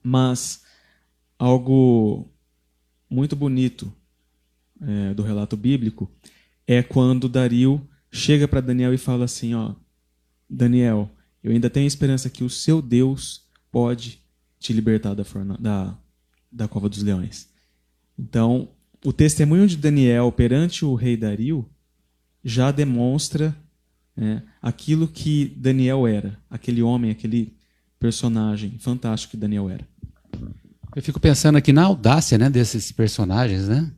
Mas 0.00 0.62
algo 1.36 2.30
muito 3.10 3.34
bonito 3.34 3.92
é, 4.80 5.14
do 5.14 5.24
relato 5.24 5.56
bíblico 5.56 6.08
é 6.64 6.80
quando 6.80 7.28
Dario 7.28 7.84
chega 8.08 8.46
para 8.46 8.60
Daniel 8.60 8.94
e 8.94 8.98
fala 8.98 9.24
assim: 9.24 9.52
ó, 9.52 9.74
Daniel, 10.48 11.10
eu 11.42 11.50
ainda 11.50 11.68
tenho 11.68 11.88
esperança 11.88 12.30
que 12.30 12.44
o 12.44 12.48
seu 12.48 12.80
Deus 12.80 13.50
pode 13.72 14.22
te 14.60 14.72
libertar 14.72 15.14
da, 15.14 15.24
forna, 15.24 15.58
da, 15.58 15.98
da 16.52 16.68
cova 16.68 16.88
dos 16.88 17.02
leões. 17.02 17.48
Então, 18.16 18.68
o 19.04 19.12
testemunho 19.12 19.66
de 19.66 19.76
Daniel 19.76 20.30
perante 20.30 20.84
o 20.84 20.94
rei 20.94 21.16
Dario 21.16 21.68
já 22.44 22.70
demonstra 22.70 23.56
né, 24.16 24.42
aquilo 24.60 25.08
que 25.08 25.54
Daniel 25.56 26.06
era, 26.06 26.38
aquele 26.50 26.82
homem, 26.82 27.10
aquele 27.10 27.54
personagem 27.98 28.76
fantástico 28.78 29.32
que 29.32 29.36
Daniel 29.36 29.70
era. 29.70 29.86
Eu 30.94 31.02
fico 31.02 31.20
pensando 31.20 31.56
aqui 31.56 31.72
na 31.72 31.84
audácia 31.84 32.36
né, 32.36 32.50
desses 32.50 32.92
personagens, 32.92 33.68
né? 33.68 33.90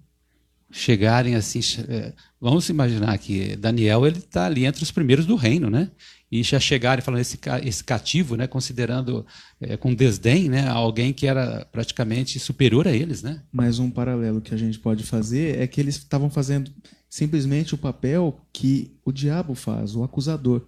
Chegarem 0.71 1.35
assim. 1.35 1.61
É, 1.89 2.13
vamos 2.41 2.69
imaginar 2.69 3.17
que 3.19 3.57
Daniel 3.57 4.07
ele 4.07 4.19
está 4.19 4.47
ali 4.47 4.65
entre 4.65 4.83
os 4.83 4.91
primeiros 4.91 5.25
do 5.25 5.37
reino, 5.37 5.71
né? 5.71 5.91
E 6.31 6.43
já 6.43 6.59
chegarem 6.59 7.03
falando 7.03 7.21
esse, 7.21 7.39
esse 7.63 7.83
cativo, 7.83 8.37
né? 8.37 8.47
Considerando 8.47 9.25
é, 9.61 9.77
com 9.77 9.95
desdém, 9.95 10.49
né? 10.49 10.69
Alguém 10.69 11.13
que 11.13 11.27
era 11.27 11.65
praticamente 11.71 12.39
superior 12.39 12.89
a 12.89 12.93
eles, 12.93 13.23
né? 13.23 13.41
Mas 13.53 13.79
um 13.79 13.91
paralelo 13.91 14.41
que 14.41 14.55
a 14.55 14.59
gente 14.59 14.79
pode 14.79 15.05
fazer 15.05 15.61
é 15.61 15.67
que 15.67 15.81
eles 15.81 15.97
estavam 15.97 16.29
fazendo 16.29 16.71
simplesmente 17.15 17.77
o 17.77 17.79
papel 17.79 18.41
que 18.53 18.91
o 19.05 19.13
diabo 19.13 19.55
faz, 19.55 19.95
o 19.95 20.03
acusador. 20.03 20.67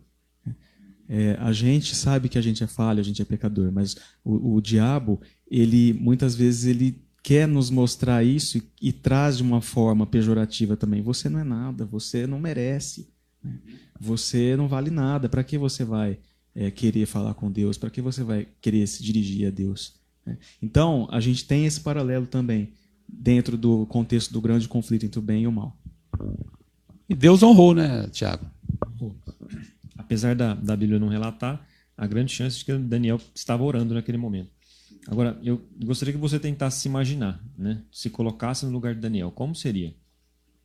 É, 1.08 1.36
a 1.40 1.50
gente 1.50 1.92
sabe 1.96 2.28
que 2.28 2.38
a 2.38 2.40
gente 2.40 2.62
é 2.62 2.68
falho, 2.68 3.00
a 3.00 3.02
gente 3.02 3.20
é 3.20 3.24
pecador, 3.24 3.72
mas 3.72 3.96
o, 4.24 4.54
o 4.54 4.60
diabo, 4.60 5.20
ele 5.50 5.92
muitas 5.92 6.36
vezes 6.36 6.66
ele 6.66 7.02
quer 7.20 7.48
nos 7.48 7.68
mostrar 7.68 8.22
isso 8.22 8.58
e, 8.58 8.62
e, 8.80 8.92
traz 8.92 9.38
de 9.38 9.42
uma 9.42 9.60
forma 9.60 10.06
pejorativa 10.06 10.76
também. 10.76 11.02
Você 11.02 11.28
não 11.28 11.40
é 11.40 11.44
nada, 11.44 11.84
você 11.84 12.28
não 12.28 12.38
merece, 12.38 13.08
né? 13.42 13.58
você 13.98 14.56
não 14.56 14.68
vale 14.68 14.88
nada. 14.88 15.28
Para 15.28 15.42
que 15.42 15.58
você 15.58 15.84
vai 15.84 16.16
é, 16.54 16.70
querer 16.70 17.06
falar 17.06 17.34
com 17.34 17.50
Deus? 17.50 17.76
Para 17.76 17.90
que 17.90 18.00
você 18.00 18.22
vai 18.22 18.46
querer 18.60 18.86
se 18.86 19.02
dirigir 19.02 19.48
a 19.48 19.50
Deus? 19.50 19.96
Né? 20.24 20.38
Então, 20.62 21.08
a 21.10 21.18
gente 21.18 21.44
tem 21.44 21.66
esse 21.66 21.80
paralelo 21.80 22.24
também 22.28 22.72
dentro 23.08 23.56
do 23.56 23.84
contexto 23.86 24.32
do 24.32 24.40
grande 24.40 24.68
conflito 24.68 25.06
entre 25.06 25.18
o 25.18 25.22
bem 25.22 25.42
e 25.42 25.46
o 25.48 25.52
mal. 25.52 25.76
E 27.08 27.14
Deus 27.14 27.42
honrou, 27.42 27.74
né, 27.74 28.08
Tiago? 28.08 28.46
Apesar 29.96 30.34
da, 30.34 30.54
da 30.54 30.76
Bíblia 30.76 30.98
não 30.98 31.08
relatar, 31.08 31.64
há 31.96 32.06
grande 32.06 32.32
chance 32.32 32.58
de 32.58 32.64
que 32.64 32.76
Daniel 32.76 33.20
estava 33.34 33.62
orando 33.62 33.94
naquele 33.94 34.18
momento. 34.18 34.50
Agora, 35.08 35.38
eu 35.42 35.64
gostaria 35.84 36.12
que 36.12 36.20
você 36.20 36.38
tentasse 36.38 36.80
se 36.80 36.88
imaginar, 36.88 37.40
né? 37.56 37.82
se 37.92 38.10
colocasse 38.10 38.66
no 38.66 38.72
lugar 38.72 38.94
de 38.94 39.00
Daniel, 39.00 39.30
como 39.30 39.54
seria? 39.54 39.94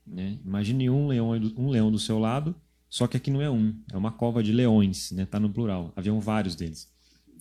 Né? 0.06 0.40
Imagine 0.44 0.90
um 0.90 1.08
leão, 1.08 1.30
um 1.58 1.70
leão 1.70 1.92
do 1.92 2.00
seu 2.00 2.18
lado, 2.18 2.56
só 2.90 3.08
que 3.08 3.16
aqui 3.16 3.30
não 3.30 3.42
é 3.42 3.50
um, 3.50 3.76
é 3.92 3.96
uma 3.96 4.12
cova 4.12 4.42
de 4.44 4.52
leões, 4.52 5.04
está 5.04 5.16
né? 5.16 5.26
Tá 5.26 5.40
no 5.40 5.50
plural, 5.50 5.94
haviam 5.96 6.20
vários 6.20 6.56
deles. 6.56 6.92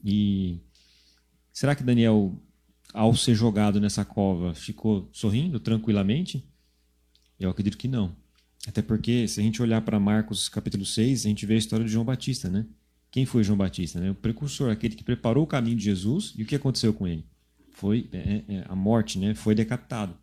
E 0.04 0.60
será 1.52 1.74
que 1.74 1.82
Daniel, 1.82 2.38
ao 2.92 3.16
ser 3.16 3.34
jogado 3.34 3.80
nessa 3.80 4.04
cova, 4.04 4.54
ficou 4.54 5.08
sorrindo 5.10 5.58
tranquilamente? 5.58 6.46
Eu 7.38 7.50
acredito 7.50 7.78
que 7.78 7.88
não. 7.88 8.14
Até 8.66 8.82
porque, 8.82 9.26
se 9.26 9.40
a 9.40 9.42
gente 9.42 9.62
olhar 9.62 9.80
para 9.80 9.98
Marcos 9.98 10.48
capítulo 10.48 10.84
6, 10.84 11.24
a 11.24 11.28
gente 11.28 11.46
vê 11.46 11.54
a 11.54 11.58
história 11.58 11.84
de 11.84 11.90
João 11.90 12.04
Batista, 12.04 12.50
né? 12.50 12.66
Quem 13.10 13.26
foi 13.26 13.42
João 13.42 13.58
Batista? 13.58 13.98
Né? 13.98 14.10
O 14.10 14.14
precursor, 14.14 14.70
aquele 14.70 14.94
que 14.94 15.02
preparou 15.02 15.44
o 15.44 15.46
caminho 15.46 15.76
de 15.76 15.84
Jesus. 15.84 16.32
E 16.36 16.42
o 16.42 16.46
que 16.46 16.54
aconteceu 16.54 16.92
com 16.92 17.08
ele? 17.08 17.24
Foi 17.72 18.08
é, 18.12 18.42
é, 18.48 18.64
a 18.68 18.76
morte, 18.76 19.18
né? 19.18 19.34
Foi 19.34 19.54
decapitado. 19.54 20.14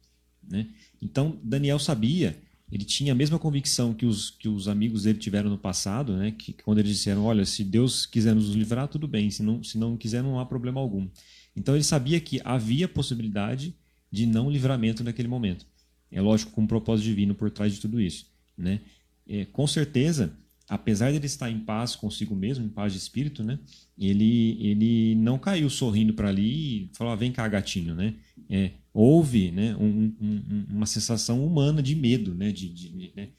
Né? 0.47 0.67
Então, 1.02 1.38
Daniel 1.43 1.80
sabia, 1.80 2.38
ele 2.71 2.86
tinha 2.86 3.12
a 3.12 3.15
mesma 3.15 3.38
convicção 3.38 3.93
que 3.93 4.06
os, 4.06 4.30
que 4.30 4.47
os 4.47 4.67
amigos 4.67 5.04
dele 5.04 5.19
tiveram 5.19 5.50
no 5.50 5.58
passado, 5.58 6.15
né? 6.15 6.32
que 6.32 6.54
quando 6.54 6.80
eles 6.80 6.91
disseram, 6.91 7.26
olha, 7.26 7.45
se 7.45 7.63
Deus 7.63 8.06
quiser 8.06 8.34
nos 8.34 8.50
livrar, 8.50 8.88
tudo 8.88 9.08
bem, 9.08 9.30
se 9.30 9.43
não, 9.43 9.62
se 9.63 9.78
não 9.78 9.97
quiser, 9.97 10.23
não 10.23 10.39
há 10.39 10.45
problema 10.45 10.80
algum. 10.80 11.10
Então, 11.56 11.76
ele 11.76 11.84
sabia 11.84 12.19
que 12.21 12.39
havia 12.45 12.88
possibilidade 12.88 13.76
de 14.10 14.26
não 14.26 14.50
livramento 14.50 15.04
naquele 15.04 15.28
momento. 15.28 15.65
É 16.12 16.22
lógico, 16.22 16.52
com 16.52 16.62
um 16.62 16.67
propósito 16.67 17.06
divino 17.06 17.36
por 17.36 17.52
trás 17.52 17.74
de 17.74 17.82
tudo 17.82 18.00
isso. 18.00 18.26
Né? 18.58 18.82
É, 19.28 19.46
com 19.46 19.67
certeza, 19.67 20.34
apesar 20.67 21.12
de 21.12 21.17
ele 21.17 21.26
estar 21.26 21.50
em 21.50 21.60
paz 21.60 21.96
consigo 21.96 22.36
mesmo, 22.36 22.65
em 22.65 22.70
paz 22.70 22.93
de 22.93 23.00
espírito, 23.00 23.43
né? 23.43 23.60
ele, 23.98 24.58
ele 24.60 25.15
não 25.15 25.38
caiu 25.38 25.70
sorrindo 25.70 26.13
para 26.13 26.30
ali 26.30 26.84
e 26.84 26.89
falou: 26.93 27.13
ah, 27.13 27.15
vem 27.15 27.32
cá, 27.32 27.48
gatinho. 27.48 27.93
Né? 27.93 28.15
É, 28.50 28.72
houve 28.93 29.52
né, 29.52 29.76
um, 29.76 30.13
um, 30.22 30.65
uma 30.70 30.86
sensação 30.86 31.46
humana 31.46 31.82
de 31.82 31.96
medo, 31.96 32.34
né? 32.34 32.52
De, 32.52 32.70
de 32.70 33.12
né? 33.15 33.30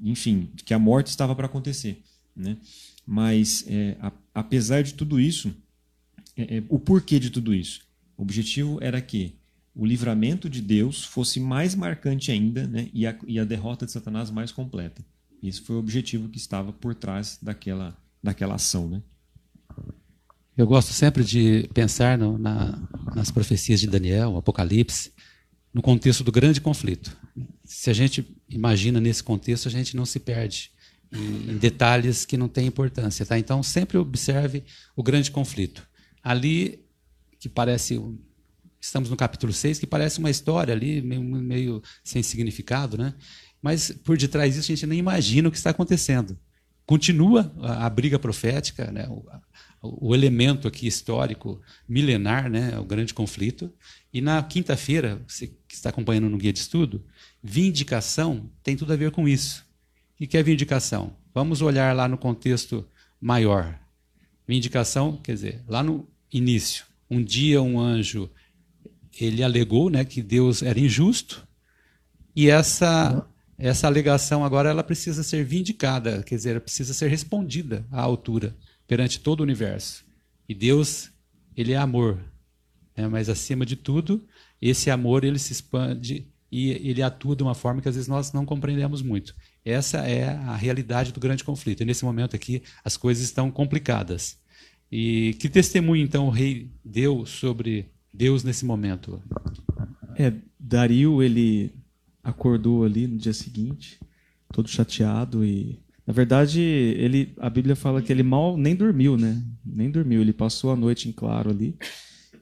enfim, 0.00 0.50
que 0.64 0.74
a 0.74 0.78
morte 0.78 1.08
estava 1.08 1.34
para 1.34 1.46
acontecer. 1.46 2.02
Né? 2.34 2.56
Mas, 3.06 3.64
é, 3.66 3.96
a, 4.00 4.12
apesar 4.34 4.82
de 4.82 4.94
tudo 4.94 5.18
isso, 5.18 5.54
é, 6.36 6.58
é, 6.58 6.62
o 6.68 6.78
porquê 6.78 7.18
de 7.18 7.30
tudo 7.30 7.54
isso? 7.54 7.80
O 8.16 8.22
objetivo 8.22 8.78
era 8.82 9.00
que 9.00 9.34
o 9.76 9.84
livramento 9.84 10.48
de 10.48 10.62
Deus 10.62 11.04
fosse 11.04 11.38
mais 11.38 11.74
marcante 11.74 12.32
ainda 12.32 12.66
né, 12.66 12.88
e, 12.94 13.06
a, 13.06 13.14
e 13.26 13.38
a 13.38 13.44
derrota 13.44 13.84
de 13.84 13.92
Satanás 13.92 14.30
mais 14.30 14.50
completa. 14.50 15.04
Esse 15.42 15.60
foi 15.60 15.76
o 15.76 15.78
objetivo 15.78 16.30
que 16.30 16.38
estava 16.38 16.72
por 16.72 16.94
trás 16.94 17.38
daquela, 17.42 17.94
daquela 18.22 18.54
ação. 18.54 18.88
Né? 18.88 19.02
Eu 20.56 20.66
gosto 20.66 20.94
sempre 20.94 21.22
de 21.22 21.68
pensar 21.74 22.16
no, 22.16 22.38
na, 22.38 22.88
nas 23.14 23.30
profecias 23.30 23.78
de 23.78 23.86
Daniel, 23.86 24.38
Apocalipse, 24.38 25.12
no 25.74 25.82
contexto 25.82 26.24
do 26.24 26.32
grande 26.32 26.58
conflito. 26.58 27.14
Se 27.62 27.90
a 27.90 27.92
gente 27.92 28.26
imagina 28.48 28.98
nesse 28.98 29.22
contexto, 29.22 29.68
a 29.68 29.70
gente 29.70 29.94
não 29.94 30.06
se 30.06 30.18
perde 30.18 30.70
em, 31.12 31.50
em 31.50 31.58
detalhes 31.58 32.24
que 32.24 32.38
não 32.38 32.48
têm 32.48 32.66
importância. 32.66 33.26
Tá? 33.26 33.38
Então, 33.38 33.62
sempre 33.62 33.98
observe 33.98 34.64
o 34.96 35.02
grande 35.02 35.30
conflito. 35.30 35.86
Ali, 36.22 36.82
que 37.38 37.46
parece 37.46 38.00
Estamos 38.86 39.10
no 39.10 39.16
capítulo 39.16 39.52
6, 39.52 39.80
que 39.80 39.86
parece 39.86 40.20
uma 40.20 40.30
história 40.30 40.72
ali, 40.72 41.02
meio, 41.02 41.20
meio 41.20 41.82
sem 42.04 42.22
significado, 42.22 42.96
né? 42.96 43.14
Mas 43.60 43.90
por 43.90 44.16
detrás 44.16 44.54
disso 44.54 44.70
a 44.70 44.74
gente 44.76 44.86
nem 44.86 45.00
imagina 45.00 45.48
o 45.48 45.50
que 45.50 45.56
está 45.56 45.70
acontecendo. 45.70 46.38
Continua 46.86 47.52
a, 47.62 47.86
a 47.86 47.90
briga 47.90 48.16
profética, 48.16 48.92
né? 48.92 49.08
o, 49.08 49.26
o, 49.82 50.14
elemento 50.14 50.68
aqui 50.68 50.86
histórico 50.86 51.60
milenar, 51.88 52.48
né? 52.48 52.78
o 52.78 52.84
grande 52.84 53.12
conflito. 53.12 53.72
E 54.12 54.20
na 54.20 54.40
quinta-feira, 54.40 55.20
você 55.26 55.48
que 55.66 55.74
está 55.74 55.90
acompanhando 55.90 56.30
no 56.30 56.38
guia 56.38 56.52
de 56.52 56.60
estudo, 56.60 57.04
vindicação 57.42 58.48
tem 58.62 58.76
tudo 58.76 58.92
a 58.92 58.96
ver 58.96 59.10
com 59.10 59.26
isso. 59.26 59.66
O 60.20 60.24
que 60.28 60.38
é 60.38 60.42
vindicação? 60.44 61.16
Vamos 61.34 61.60
olhar 61.60 61.94
lá 61.94 62.06
no 62.06 62.16
contexto 62.16 62.88
maior. 63.20 63.76
Vindicação, 64.46 65.16
quer 65.16 65.32
dizer, 65.32 65.64
lá 65.66 65.82
no 65.82 66.08
início, 66.32 66.86
um 67.10 67.20
dia 67.20 67.60
um 67.60 67.80
anjo 67.80 68.30
ele 69.24 69.42
alegou 69.42 69.88
né, 69.90 70.04
que 70.04 70.22
Deus 70.22 70.62
era 70.62 70.78
injusto 70.78 71.46
e 72.34 72.50
essa, 72.50 73.26
essa 73.56 73.86
alegação 73.86 74.44
agora 74.44 74.68
ela 74.68 74.84
precisa 74.84 75.22
ser 75.22 75.44
vindicada, 75.44 76.22
quer 76.22 76.34
dizer, 76.34 76.60
precisa 76.60 76.92
ser 76.92 77.08
respondida 77.08 77.86
à 77.90 78.02
altura 78.02 78.54
perante 78.86 79.20
todo 79.20 79.40
o 79.40 79.42
universo. 79.42 80.04
E 80.48 80.54
Deus, 80.54 81.10
ele 81.56 81.72
é 81.72 81.76
amor, 81.76 82.18
né, 82.96 83.08
mas 83.08 83.28
acima 83.28 83.64
de 83.64 83.74
tudo, 83.74 84.26
esse 84.60 84.90
amor 84.90 85.24
ele 85.24 85.38
se 85.38 85.52
expande 85.52 86.28
e 86.50 86.70
ele 86.70 87.02
atua 87.02 87.34
de 87.34 87.42
uma 87.42 87.54
forma 87.54 87.80
que 87.80 87.88
às 87.88 87.94
vezes 87.94 88.08
nós 88.08 88.32
não 88.32 88.44
compreendemos 88.44 89.02
muito. 89.02 89.34
Essa 89.64 89.98
é 89.98 90.28
a 90.28 90.54
realidade 90.54 91.12
do 91.12 91.20
grande 91.20 91.42
conflito. 91.42 91.82
E 91.82 91.84
nesse 91.84 92.04
momento 92.04 92.36
aqui 92.36 92.62
as 92.84 92.96
coisas 92.96 93.24
estão 93.24 93.50
complicadas. 93.50 94.38
E 94.90 95.34
que 95.40 95.48
testemunho 95.48 96.04
então 96.04 96.26
o 96.26 96.30
rei 96.30 96.70
deu 96.84 97.26
sobre 97.26 97.90
Deus 98.16 98.42
nesse 98.42 98.64
momento? 98.64 99.22
É, 100.16 100.32
Dario, 100.58 101.22
ele 101.22 101.70
acordou 102.24 102.84
ali 102.84 103.06
no 103.06 103.18
dia 103.18 103.34
seguinte, 103.34 104.00
todo 104.52 104.68
chateado 104.68 105.44
e 105.44 105.78
na 106.06 106.12
verdade, 106.12 106.60
ele 106.60 107.34
a 107.36 107.50
Bíblia 107.50 107.74
fala 107.74 108.00
que 108.00 108.12
ele 108.12 108.22
mal 108.22 108.56
nem 108.56 108.76
dormiu, 108.76 109.16
né? 109.16 109.42
Nem 109.64 109.90
dormiu, 109.90 110.20
ele 110.20 110.32
passou 110.32 110.70
a 110.70 110.76
noite 110.76 111.08
em 111.08 111.12
claro 111.12 111.50
ali. 111.50 111.76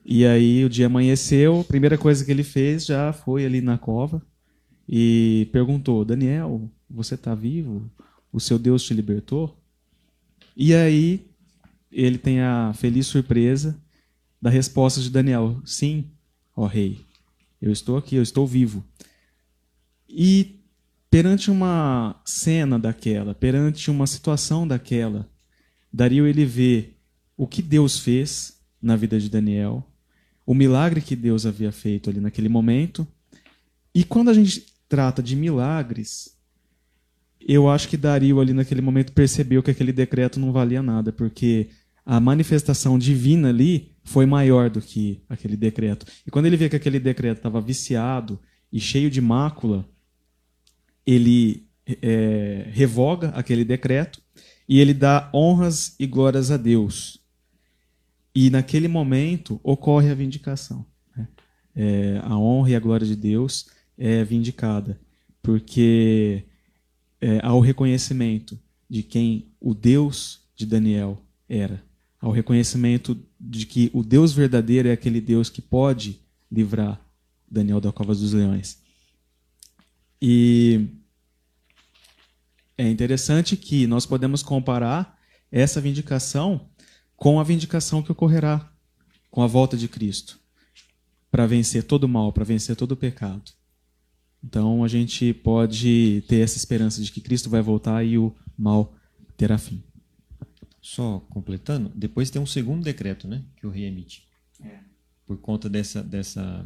E 0.05 0.23
aí 0.23 0.63
o 0.63 0.69
dia 0.69 0.85
amanheceu, 0.85 1.61
a 1.61 1.63
primeira 1.63 1.97
coisa 1.97 2.23
que 2.23 2.29
ele 2.29 2.43
fez 2.43 2.85
já 2.85 3.11
foi 3.11 3.43
ali 3.43 3.61
na 3.61 3.75
cova 3.75 4.21
e 4.87 5.49
perguntou: 5.51 6.05
"Daniel, 6.05 6.69
você 6.87 7.15
está 7.15 7.33
vivo? 7.33 7.89
O 8.31 8.39
seu 8.39 8.59
Deus 8.59 8.83
te 8.83 8.93
libertou?" 8.93 9.57
E 10.55 10.75
aí 10.75 11.25
ele 11.91 12.19
tem 12.19 12.41
a 12.41 12.71
feliz 12.75 13.07
surpresa 13.07 13.75
da 14.41 14.49
resposta 14.49 15.01
de 15.01 15.09
Daniel: 15.09 15.61
Sim, 15.65 16.05
ó 16.55 16.65
rei, 16.65 16.99
eu 17.61 17.71
estou 17.71 17.97
aqui, 17.97 18.15
eu 18.15 18.23
estou 18.23 18.45
vivo. 18.45 18.83
E 20.07 20.59
perante 21.09 21.49
uma 21.49 22.21
cena 22.25 22.77
daquela, 22.77 23.33
perante 23.33 23.89
uma 23.89 24.05
situação 24.05 24.67
daquela, 24.67 25.29
Dario 25.91 26.27
ele 26.27 26.45
vê 26.45 26.89
o 27.37 27.47
que 27.47 27.61
Deus 27.61 27.99
fez 27.99 28.59
na 28.81 28.95
vida 28.95 29.19
de 29.19 29.29
Daniel, 29.29 29.85
o 30.45 30.53
milagre 30.53 31.01
que 31.01 31.15
Deus 31.15 31.45
havia 31.45 31.71
feito 31.71 32.09
ali 32.09 32.19
naquele 32.19 32.49
momento. 32.49 33.07
E 33.93 34.03
quando 34.03 34.29
a 34.29 34.33
gente 34.33 34.65
trata 34.87 35.23
de 35.23 35.35
milagres, 35.35 36.37
eu 37.39 37.69
acho 37.69 37.87
que 37.87 37.97
Dario 37.97 38.39
ali 38.39 38.53
naquele 38.53 38.81
momento 38.81 39.13
percebeu 39.13 39.63
que 39.63 39.71
aquele 39.71 39.93
decreto 39.93 40.39
não 40.39 40.51
valia 40.51 40.83
nada, 40.83 41.11
porque 41.11 41.69
a 42.05 42.19
manifestação 42.19 42.99
divina 42.99 43.49
ali 43.49 43.94
foi 44.05 44.25
maior 44.25 44.69
do 44.69 44.79
que 44.79 45.21
aquele 45.27 45.57
decreto. 45.57 46.05
E 46.25 46.31
quando 46.31 46.45
ele 46.45 46.55
vê 46.55 46.69
que 46.69 46.75
aquele 46.75 46.99
decreto 46.99 47.37
estava 47.37 47.59
viciado 47.59 48.39
e 48.71 48.79
cheio 48.79 49.09
de 49.09 49.19
mácula, 49.19 49.83
ele 51.05 51.67
é, 52.01 52.67
revoga 52.71 53.29
aquele 53.29 53.65
decreto 53.65 54.21
e 54.69 54.79
ele 54.79 54.93
dá 54.93 55.29
honras 55.33 55.95
e 55.99 56.05
glórias 56.05 56.51
a 56.51 56.57
Deus. 56.57 57.19
E 58.33 58.49
naquele 58.51 58.87
momento 58.87 59.59
ocorre 59.63 60.11
a 60.11 60.15
vindicação. 60.15 60.85
Né? 61.15 61.27
É, 61.75 62.19
a 62.23 62.37
honra 62.37 62.69
e 62.69 62.75
a 62.75 62.79
glória 62.79 63.07
de 63.07 63.15
Deus 63.15 63.67
é 63.97 64.23
vindicada, 64.23 64.99
porque 65.41 66.43
é, 67.19 67.39
ao 67.41 67.59
reconhecimento 67.59 68.59
de 68.87 69.01
quem 69.01 69.51
o 69.59 69.73
Deus 69.73 70.41
de 70.55 70.65
Daniel 70.65 71.19
era, 71.49 71.83
ao 72.25 72.31
reconhecimento 72.31 73.15
de 73.39 73.67
que 73.67 73.91
o 73.93 74.01
Deus 74.01 74.33
verdadeiro 74.33 74.87
é 74.87 74.91
aquele 74.91 75.21
Deus 75.21 75.47
que 75.47 75.61
pode 75.61 76.19
livrar 76.51 76.99
Daniel 77.47 77.79
da 77.79 77.91
cova 77.91 78.15
dos 78.15 78.33
leões. 78.33 78.81
E 80.19 80.87
é 82.75 82.89
interessante 82.89 83.55
que 83.55 83.85
nós 83.85 84.07
podemos 84.07 84.41
comparar 84.41 85.19
essa 85.51 85.79
vindicação 85.79 86.67
com 87.15 87.39
a 87.39 87.43
vindicação 87.43 88.01
que 88.01 88.11
ocorrerá 88.11 88.73
com 89.29 89.43
a 89.43 89.47
volta 89.47 89.77
de 89.77 89.87
Cristo 89.87 90.39
para 91.29 91.45
vencer 91.45 91.83
todo 91.83 92.05
o 92.05 92.09
mal, 92.09 92.33
para 92.33 92.43
vencer 92.43 92.75
todo 92.75 92.93
o 92.93 92.97
pecado. 92.97 93.51
Então 94.43 94.83
a 94.83 94.87
gente 94.87 95.31
pode 95.31 96.23
ter 96.27 96.37
essa 96.37 96.57
esperança 96.57 97.03
de 97.03 97.11
que 97.11 97.21
Cristo 97.21 97.51
vai 97.51 97.61
voltar 97.61 98.03
e 98.03 98.17
o 98.17 98.35
mal 98.57 98.95
terá 99.37 99.59
fim. 99.59 99.83
Só 100.85 101.19
completando, 101.31 101.91
depois 101.95 102.29
tem 102.29 102.39
um 102.39 102.45
segundo 102.45 102.83
decreto, 102.83 103.27
né, 103.27 103.41
que 103.55 103.65
o 103.65 103.71
rei 103.71 103.85
emite. 103.85 104.27
É. 104.63 104.77
Por 105.25 105.35
conta 105.39 105.67
dessa, 105.67 106.03
dessa, 106.03 106.63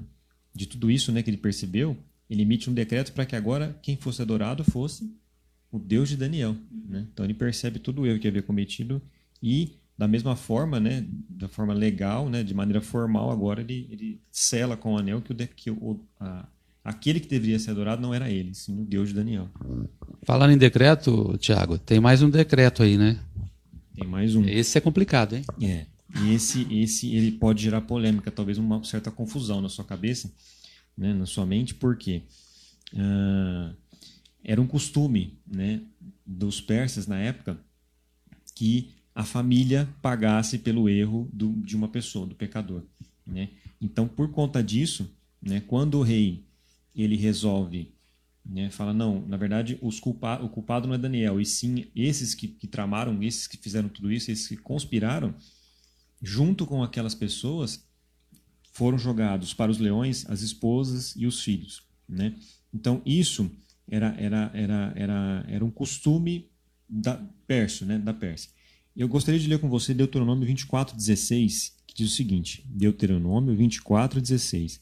de 0.53 0.65
tudo 0.65 0.91
isso, 0.91 1.09
né, 1.13 1.23
que 1.23 1.29
ele 1.29 1.37
percebeu, 1.37 1.95
ele 2.29 2.41
emite 2.41 2.69
um 2.69 2.73
decreto 2.73 3.13
para 3.13 3.25
que 3.25 3.33
agora 3.33 3.79
quem 3.81 3.95
fosse 3.95 4.21
adorado 4.21 4.61
fosse 4.65 5.09
o 5.71 5.79
Deus 5.79 6.09
de 6.09 6.17
Daniel. 6.17 6.53
Né? 6.69 7.07
Então 7.13 7.25
ele 7.25 7.33
percebe 7.33 7.79
todo 7.79 8.01
o 8.01 8.05
erro 8.05 8.19
que 8.19 8.27
havia 8.27 8.41
cometido 8.41 9.01
e 9.41 9.77
da 9.97 10.05
mesma 10.05 10.35
forma, 10.35 10.81
né, 10.81 11.05
da 11.29 11.47
forma 11.47 11.73
legal, 11.73 12.29
né, 12.29 12.43
de 12.43 12.53
maneira 12.53 12.81
formal, 12.81 13.31
agora 13.31 13.61
ele, 13.61 13.87
ele 13.89 14.21
sela 14.29 14.75
com 14.75 14.95
o 14.95 14.97
anel 14.97 15.21
que, 15.21 15.31
o, 15.31 15.35
que 15.35 15.71
o, 15.71 16.05
a, 16.19 16.45
aquele 16.83 17.21
que 17.21 17.27
deveria 17.29 17.57
ser 17.57 17.71
adorado 17.71 18.01
não 18.01 18.13
era 18.13 18.29
ele, 18.29 18.53
sim 18.53 18.81
o 18.81 18.85
Deus 18.85 19.09
de 19.09 19.15
Daniel. 19.15 19.47
Falando 20.23 20.51
em 20.51 20.57
decreto, 20.57 21.37
Tiago, 21.37 21.77
tem 21.77 22.01
mais 22.01 22.21
um 22.21 22.29
decreto 22.29 22.83
aí, 22.83 22.97
né? 22.97 23.17
Tem 23.99 24.07
mais 24.07 24.35
um. 24.35 24.45
Esse 24.45 24.77
é 24.77 24.81
complicado, 24.81 25.35
hein? 25.35 25.43
É. 25.61 25.85
E 26.21 26.33
esse, 26.33 26.65
esse 26.73 27.13
ele 27.13 27.31
pode 27.33 27.61
gerar 27.61 27.81
polêmica, 27.81 28.31
talvez 28.31 28.57
uma 28.57 28.83
certa 28.83 29.11
confusão 29.11 29.61
na 29.61 29.69
sua 29.69 29.85
cabeça, 29.85 30.31
né, 30.97 31.13
na 31.13 31.25
sua 31.25 31.45
mente, 31.45 31.75
porque 31.75 32.23
uh, 32.93 33.75
era 34.43 34.59
um 34.59 34.65
costume 34.65 35.37
né, 35.45 35.81
dos 36.25 36.59
persas 36.59 37.05
na 37.05 37.19
época 37.19 37.59
que 38.55 38.89
a 39.13 39.23
família 39.23 39.87
pagasse 40.01 40.57
pelo 40.57 40.89
erro 40.89 41.29
do, 41.31 41.51
de 41.57 41.75
uma 41.75 41.87
pessoa, 41.87 42.25
do 42.25 42.35
pecador. 42.35 42.83
Né? 43.27 43.49
Então, 43.79 44.07
por 44.07 44.31
conta 44.31 44.63
disso, 44.63 45.09
né, 45.41 45.61
quando 45.67 45.99
o 45.99 46.03
rei 46.03 46.43
ele 46.95 47.15
resolve, 47.15 47.91
né, 48.45 48.69
fala 48.69 48.93
não, 48.93 49.25
na 49.27 49.37
verdade 49.37 49.77
os 49.81 49.99
culpa, 49.99 50.41
o 50.41 50.49
culpado 50.49 50.87
não 50.87 50.95
é 50.95 50.97
Daniel, 50.97 51.39
e 51.39 51.45
sim 51.45 51.85
esses 51.95 52.33
que, 52.33 52.47
que 52.47 52.67
tramaram, 52.67 53.21
esses 53.21 53.47
que 53.47 53.57
fizeram 53.57 53.89
tudo 53.89 54.11
isso, 54.11 54.31
esses 54.31 54.47
que 54.47 54.57
conspiraram, 54.57 55.33
junto 56.21 56.65
com 56.65 56.83
aquelas 56.83 57.15
pessoas 57.15 57.87
foram 58.71 58.97
jogados 58.97 59.53
para 59.53 59.71
os 59.71 59.77
leões 59.77 60.25
as 60.29 60.41
esposas 60.41 61.15
e 61.15 61.25
os 61.25 61.41
filhos. 61.41 61.83
Né? 62.07 62.35
Então 62.73 63.01
isso 63.05 63.51
era, 63.87 64.15
era, 64.17 64.51
era, 64.53 64.93
era, 64.95 65.45
era 65.47 65.65
um 65.65 65.71
costume 65.71 66.49
da 66.87 67.15
Pérsia, 67.45 67.85
né, 67.85 67.99
da 67.99 68.13
Pérsia. 68.13 68.51
Eu 68.95 69.07
gostaria 69.07 69.39
de 69.39 69.47
ler 69.47 69.59
com 69.59 69.69
você 69.69 69.93
Deuteronômio 69.93 70.47
24:16, 70.47 71.73
que 71.87 71.95
diz 71.95 72.11
o 72.11 72.15
seguinte: 72.15 72.65
Deuteronômio 72.67 73.55
24:16. 73.55 74.79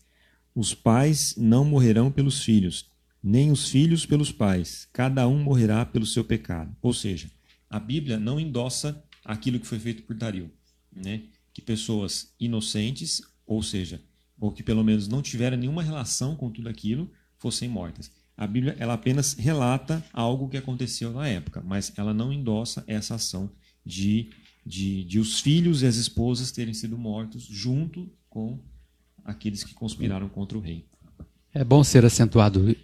Os 0.56 0.74
pais 0.74 1.36
não 1.38 1.64
morrerão 1.64 2.12
pelos 2.12 2.44
filhos, 2.44 2.90
nem 3.24 3.52
os 3.52 3.70
filhos 3.70 4.06
pelos 4.06 4.32
pais. 4.32 4.88
Cada 4.94 5.28
um 5.28 5.40
morrerá 5.40 5.86
pelo 5.86 6.06
seu 6.06 6.24
pecado. 6.24 6.76
Ou 6.82 6.94
seja, 6.94 7.30
a 7.70 7.80
Bíblia 7.80 8.20
não 8.20 8.40
endossa 8.40 9.04
aquilo 9.24 9.60
que 9.60 9.68
foi 9.68 9.80
feito 9.80 10.04
por 10.04 10.16
Dario, 10.16 10.50
né? 10.96 11.24
Que 11.54 11.62
pessoas 11.62 12.34
inocentes, 12.40 13.22
ou 13.46 13.62
seja, 13.62 14.02
ou 14.40 14.52
que 14.52 14.64
pelo 14.64 14.84
menos 14.84 15.08
não 15.08 15.22
tiveram 15.22 15.58
nenhuma 15.58 15.84
relação 15.84 16.36
com 16.36 16.50
tudo 16.50 16.70
aquilo, 16.70 17.12
fossem 17.38 17.68
mortas. 17.68 18.12
A 18.38 18.46
Bíblia 18.46 18.76
ela 18.80 18.94
apenas 18.94 19.34
relata 19.34 20.04
algo 20.14 20.48
que 20.48 20.58
aconteceu 20.58 21.12
na 21.12 21.28
época, 21.28 21.62
mas 21.66 21.92
ela 21.98 22.14
não 22.14 22.32
endossa 22.32 22.84
essa 22.88 23.16
ação 23.16 23.50
de, 23.84 24.30
de, 24.66 25.04
de 25.04 25.20
os 25.20 25.42
filhos 25.42 25.82
e 25.82 25.88
as 25.88 25.96
esposas 25.96 26.52
terem 26.52 26.74
sido 26.74 26.98
mortos 26.98 27.44
junto 27.44 28.08
com 28.30 28.60
aqueles 29.26 29.64
que 29.64 29.74
conspiraram 29.74 30.30
contra 30.30 30.58
o 30.58 30.62
rei. 30.62 30.86
É 31.52 31.64
bom 31.64 31.84
ser 31.84 32.06
acentuado 32.06 32.76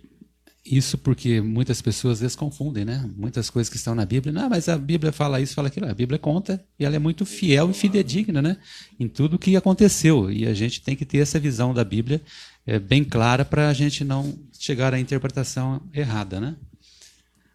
isso 0.66 0.98
porque 0.98 1.42
muitas 1.42 1.82
pessoas 1.82 2.14
às 2.14 2.22
vezes 2.22 2.36
confundem, 2.36 2.86
né? 2.86 3.10
Muitas 3.18 3.50
coisas 3.50 3.70
que 3.70 3.76
estão 3.76 3.94
na 3.94 4.06
Bíblia. 4.06 4.32
Não, 4.32 4.50
mas 4.50 4.70
a 4.70 4.78
Bíblia 4.78 5.12
fala 5.12 5.42
isso, 5.42 5.54
fala 5.54 5.68
aquilo. 5.68 5.90
A 5.90 5.94
Bíblia 5.94 6.18
conta 6.18 6.64
e 6.80 6.86
ela 6.86 6.96
é 6.96 7.00
muito 7.00 7.26
fiel 7.26 7.70
e 7.70 7.74
fidedigna, 7.74 8.42
né? 8.42 8.58
Em 8.98 9.10
tudo 9.10 9.36
o 9.36 9.40
que 9.40 9.58
aconteceu. 9.58 10.32
E 10.32 10.48
a 10.48 10.54
gente 10.54 10.82
tem 10.82 10.96
que 10.96 11.06
ter 11.06 11.18
essa 11.18 11.38
visão 11.38 11.74
da 11.74 11.84
Bíblia 11.84 12.22
é, 12.66 12.80
bem 12.80 13.04
clara 13.04 13.44
para 13.44 13.68
a 13.68 13.74
gente 13.74 14.06
não 14.06 14.34
chegar 14.58 14.94
à 14.94 15.00
interpretação 15.00 15.82
errada, 15.94 16.40
né? 16.40 16.56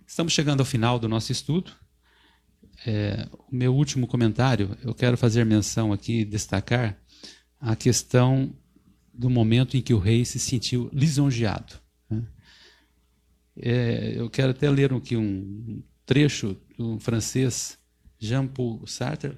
Estamos 0.07 0.35
chegando 0.35 0.61
ao 0.61 0.66
final 0.66 0.99
do 0.99 1.09
nosso 1.09 1.33
estudo. 1.33 1.73
É, 2.87 3.27
o 3.33 3.57
meu 3.57 3.75
último 3.75 4.07
comentário, 4.07 4.77
eu 4.85 4.94
quero 4.94 5.16
fazer 5.16 5.44
menção 5.47 5.94
aqui, 5.94 6.27
destacar 6.27 6.97
a 7.59 7.75
questão 7.75 8.53
do 9.12 9.31
momento 9.31 9.77
em 9.79 9.81
que 9.81 9.94
o 9.94 9.99
rei 9.99 10.25
se 10.27 10.38
sentiu 10.38 10.90
lisonjeado. 10.92 11.88
É, 13.61 14.14
eu 14.16 14.31
quero 14.31 14.51
até 14.51 14.71
ler 14.71 14.92
aqui 14.92 15.16
um 15.16 15.83
trecho 16.07 16.57
do 16.77 16.99
francês 17.01 17.77
Jean-Paul 18.18 18.87
Sartre, 18.87 19.37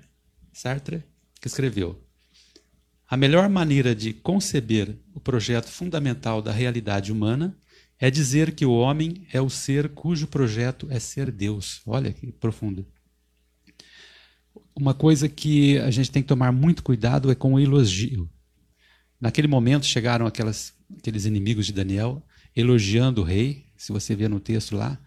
Sartre, 0.52 1.02
que 1.40 1.48
escreveu: 1.48 2.02
A 3.08 3.16
melhor 3.16 3.48
maneira 3.48 3.94
de 3.94 4.12
conceber 4.12 4.96
o 5.14 5.20
projeto 5.20 5.68
fundamental 5.68 6.42
da 6.42 6.52
realidade 6.52 7.10
humana 7.10 7.56
é 7.98 8.10
dizer 8.10 8.54
que 8.54 8.64
o 8.64 8.72
homem 8.72 9.26
é 9.32 9.40
o 9.40 9.50
ser 9.50 9.90
cujo 9.90 10.26
projeto 10.26 10.86
é 10.90 10.98
ser 10.98 11.30
Deus. 11.30 11.82
Olha 11.86 12.12
que 12.12 12.32
profundo. 12.32 12.86
Uma 14.74 14.94
coisa 14.94 15.28
que 15.28 15.78
a 15.78 15.90
gente 15.90 16.10
tem 16.10 16.22
que 16.22 16.28
tomar 16.28 16.52
muito 16.52 16.82
cuidado 16.82 17.30
é 17.30 17.34
com 17.34 17.54
o 17.54 17.60
elogio. 17.60 18.30
Naquele 19.20 19.48
momento 19.48 19.84
chegaram 19.84 20.26
aquelas, 20.26 20.72
aqueles 20.96 21.26
inimigos 21.26 21.66
de 21.66 21.72
Daniel 21.72 22.22
elogiando 22.56 23.20
o 23.20 23.24
rei, 23.24 23.69
se 23.80 23.92
você 23.92 24.14
vê 24.14 24.28
no 24.28 24.38
texto 24.38 24.76
lá, 24.76 25.00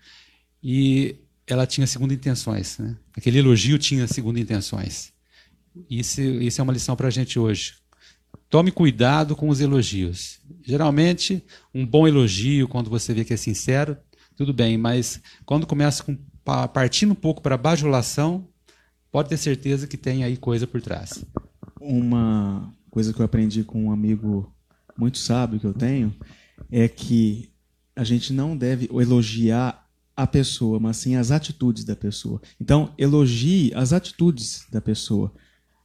e 0.64 1.16
ela 1.46 1.68
tinha 1.68 1.86
segunda 1.86 2.12
intenções. 2.12 2.80
Né? 2.80 2.98
Aquele 3.16 3.38
elogio 3.38 3.78
tinha 3.78 4.08
segunda 4.08 4.40
intenções. 4.40 5.14
Isso, 5.88 6.20
isso 6.20 6.60
é 6.60 6.64
uma 6.64 6.74
lição 6.74 6.96
para 6.96 7.08
a 7.08 7.12
gente 7.12 7.38
hoje. 7.38 7.76
Tome 8.50 8.72
cuidado 8.72 9.36
com 9.36 9.48
os 9.50 9.62
elogios. 9.62 10.40
Geralmente, 10.64 11.44
um 11.72 11.86
bom 11.86 12.08
elogio, 12.08 12.68
quando 12.68 12.90
você 12.90 13.14
vê 13.14 13.24
que 13.24 13.32
é 13.32 13.38
sincero, 13.38 13.96
tudo 14.36 14.52
bem, 14.52 14.76
mas 14.76 15.22
quando 15.46 15.68
começa 15.68 16.04
com, 16.04 16.18
partindo 16.74 17.12
um 17.12 17.16
pouco 17.16 17.44
para 17.44 17.56
bajulação, 17.56 18.48
pode 19.12 19.30
ter 19.30 19.38
certeza 19.38 19.86
que 19.86 19.98
tem 19.98 20.24
aí 20.24 20.36
coisa 20.36 20.66
por 20.66 20.82
trás. 20.82 21.24
Uma 21.80 22.74
coisa 22.90 23.14
que 23.14 23.20
eu 23.20 23.26
aprendi 23.26 23.64
com 23.64 23.86
um 23.86 23.92
amigo 23.92 24.52
muito 24.98 25.20
sábio 25.20 25.60
que 25.60 25.68
eu 25.68 25.76
tenho 25.76 26.12
é 26.72 26.88
que 26.88 27.53
a 27.95 28.03
gente 28.03 28.34
não 28.34 28.56
deve 28.58 28.89
elogiar 28.91 29.88
a 30.15 30.27
pessoa, 30.27 30.79
mas 30.79 30.97
sim 30.97 31.15
as 31.15 31.32
atitudes 31.32 31.84
da 31.84 31.95
pessoa. 31.95 32.41
Então, 32.60 32.93
elogie 32.97 33.71
as 33.73 33.93
atitudes 33.93 34.65
da 34.71 34.79
pessoa, 34.79 35.34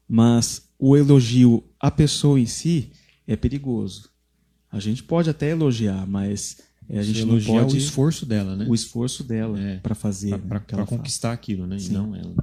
mas 0.08 0.68
o 0.78 0.96
elogio 0.96 1.64
à 1.80 1.90
pessoa 1.90 2.38
em 2.38 2.46
si 2.46 2.90
é 3.26 3.36
perigoso. 3.36 4.10
A 4.70 4.78
gente 4.78 5.02
pode 5.02 5.30
até 5.30 5.50
elogiar, 5.50 6.06
mas 6.06 6.58
é, 6.88 6.98
a 6.98 7.02
gente 7.02 7.24
não 7.24 7.40
pode 7.40 7.74
o 7.74 7.78
esforço 7.78 8.26
dela, 8.26 8.54
né? 8.54 8.66
O 8.68 8.74
esforço 8.74 9.24
dela 9.24 9.58
é, 9.58 9.76
para 9.78 9.94
fazer, 9.94 10.38
para 10.38 10.60
conquistar 10.86 11.32
aquilo, 11.32 11.66
né? 11.66 11.76
E 11.78 11.88
não 11.88 12.14
ela. 12.14 12.34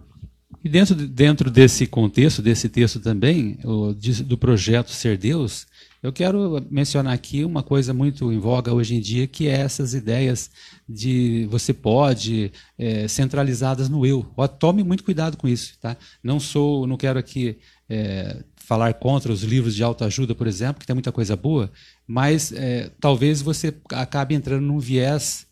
E 0.63 0.69
dentro, 0.69 0.95
dentro 0.95 1.51
desse 1.51 1.85
contexto, 1.85 2.41
desse 2.41 2.67
texto 2.67 2.99
também, 2.99 3.59
o, 3.63 3.93
do 4.25 4.35
projeto 4.35 4.89
Ser 4.89 5.15
Deus, 5.15 5.67
eu 6.05 6.13
quero 6.13 6.63
mencionar 6.69 7.13
aqui 7.13 7.43
uma 7.43 7.63
coisa 7.63 7.91
muito 7.91 8.31
em 8.31 8.37
voga 8.37 8.71
hoje 8.71 8.93
em 8.93 8.99
dia, 8.99 9.25
que 9.25 9.47
é 9.47 9.53
essas 9.53 9.95
ideias 9.95 10.51
de 10.87 11.47
você 11.49 11.73
pode, 11.73 12.51
é, 12.77 13.07
centralizadas 13.07 13.89
no 13.89 14.05
eu. 14.05 14.23
Ó, 14.37 14.47
tome 14.47 14.83
muito 14.83 15.03
cuidado 15.03 15.35
com 15.35 15.47
isso, 15.47 15.75
tá? 15.79 15.97
Não 16.23 16.39
sou, 16.39 16.85
não 16.85 16.95
quero 16.95 17.17
aqui 17.17 17.57
é, 17.89 18.43
falar 18.55 18.93
contra 18.93 19.31
os 19.31 19.41
livros 19.41 19.73
de 19.73 19.81
autoajuda, 19.81 20.35
por 20.35 20.45
exemplo, 20.45 20.79
que 20.79 20.85
tem 20.85 20.93
muita 20.93 21.11
coisa 21.11 21.35
boa, 21.35 21.71
mas 22.05 22.51
é, 22.51 22.91
talvez 22.99 23.41
você 23.41 23.75
acabe 23.91 24.35
entrando 24.35 24.61
num 24.61 24.77
viés 24.77 25.47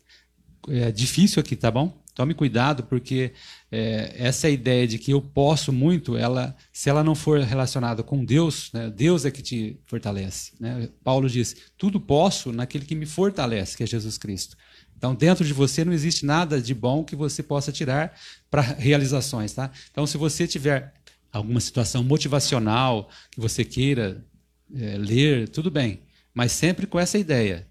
é, 0.68 0.92
difícil 0.92 1.40
aqui, 1.40 1.56
tá 1.56 1.68
bom? 1.68 2.00
Tome 2.14 2.32
cuidado, 2.32 2.84
porque 2.84 3.32
é, 3.74 4.14
essa 4.16 4.48
ideia 4.48 4.86
de 4.86 5.00
que 5.00 5.10
eu 5.10 5.20
posso 5.20 5.72
muito, 5.72 6.16
ela, 6.16 6.54
se 6.72 6.88
ela 6.88 7.02
não 7.02 7.16
for 7.16 7.40
relacionada 7.40 8.04
com 8.04 8.24
Deus, 8.24 8.70
né, 8.72 8.88
Deus 8.88 9.24
é 9.24 9.32
que 9.32 9.42
te 9.42 9.80
fortalece. 9.86 10.52
Né? 10.60 10.88
Paulo 11.02 11.28
diz: 11.28 11.56
tudo 11.76 12.00
posso 12.00 12.52
naquele 12.52 12.84
que 12.86 12.94
me 12.94 13.04
fortalece, 13.04 13.76
que 13.76 13.82
é 13.82 13.86
Jesus 13.86 14.16
Cristo. 14.16 14.56
Então, 14.96 15.12
dentro 15.12 15.44
de 15.44 15.52
você 15.52 15.84
não 15.84 15.92
existe 15.92 16.24
nada 16.24 16.62
de 16.62 16.72
bom 16.72 17.02
que 17.02 17.16
você 17.16 17.42
possa 17.42 17.72
tirar 17.72 18.16
para 18.48 18.62
realizações. 18.62 19.52
Tá? 19.52 19.72
Então, 19.90 20.06
se 20.06 20.16
você 20.16 20.46
tiver 20.46 20.94
alguma 21.32 21.60
situação 21.60 22.04
motivacional 22.04 23.10
que 23.32 23.40
você 23.40 23.64
queira 23.64 24.24
é, 24.72 24.96
ler, 24.96 25.48
tudo 25.48 25.68
bem, 25.68 26.02
mas 26.32 26.52
sempre 26.52 26.86
com 26.86 27.00
essa 27.00 27.18
ideia: 27.18 27.66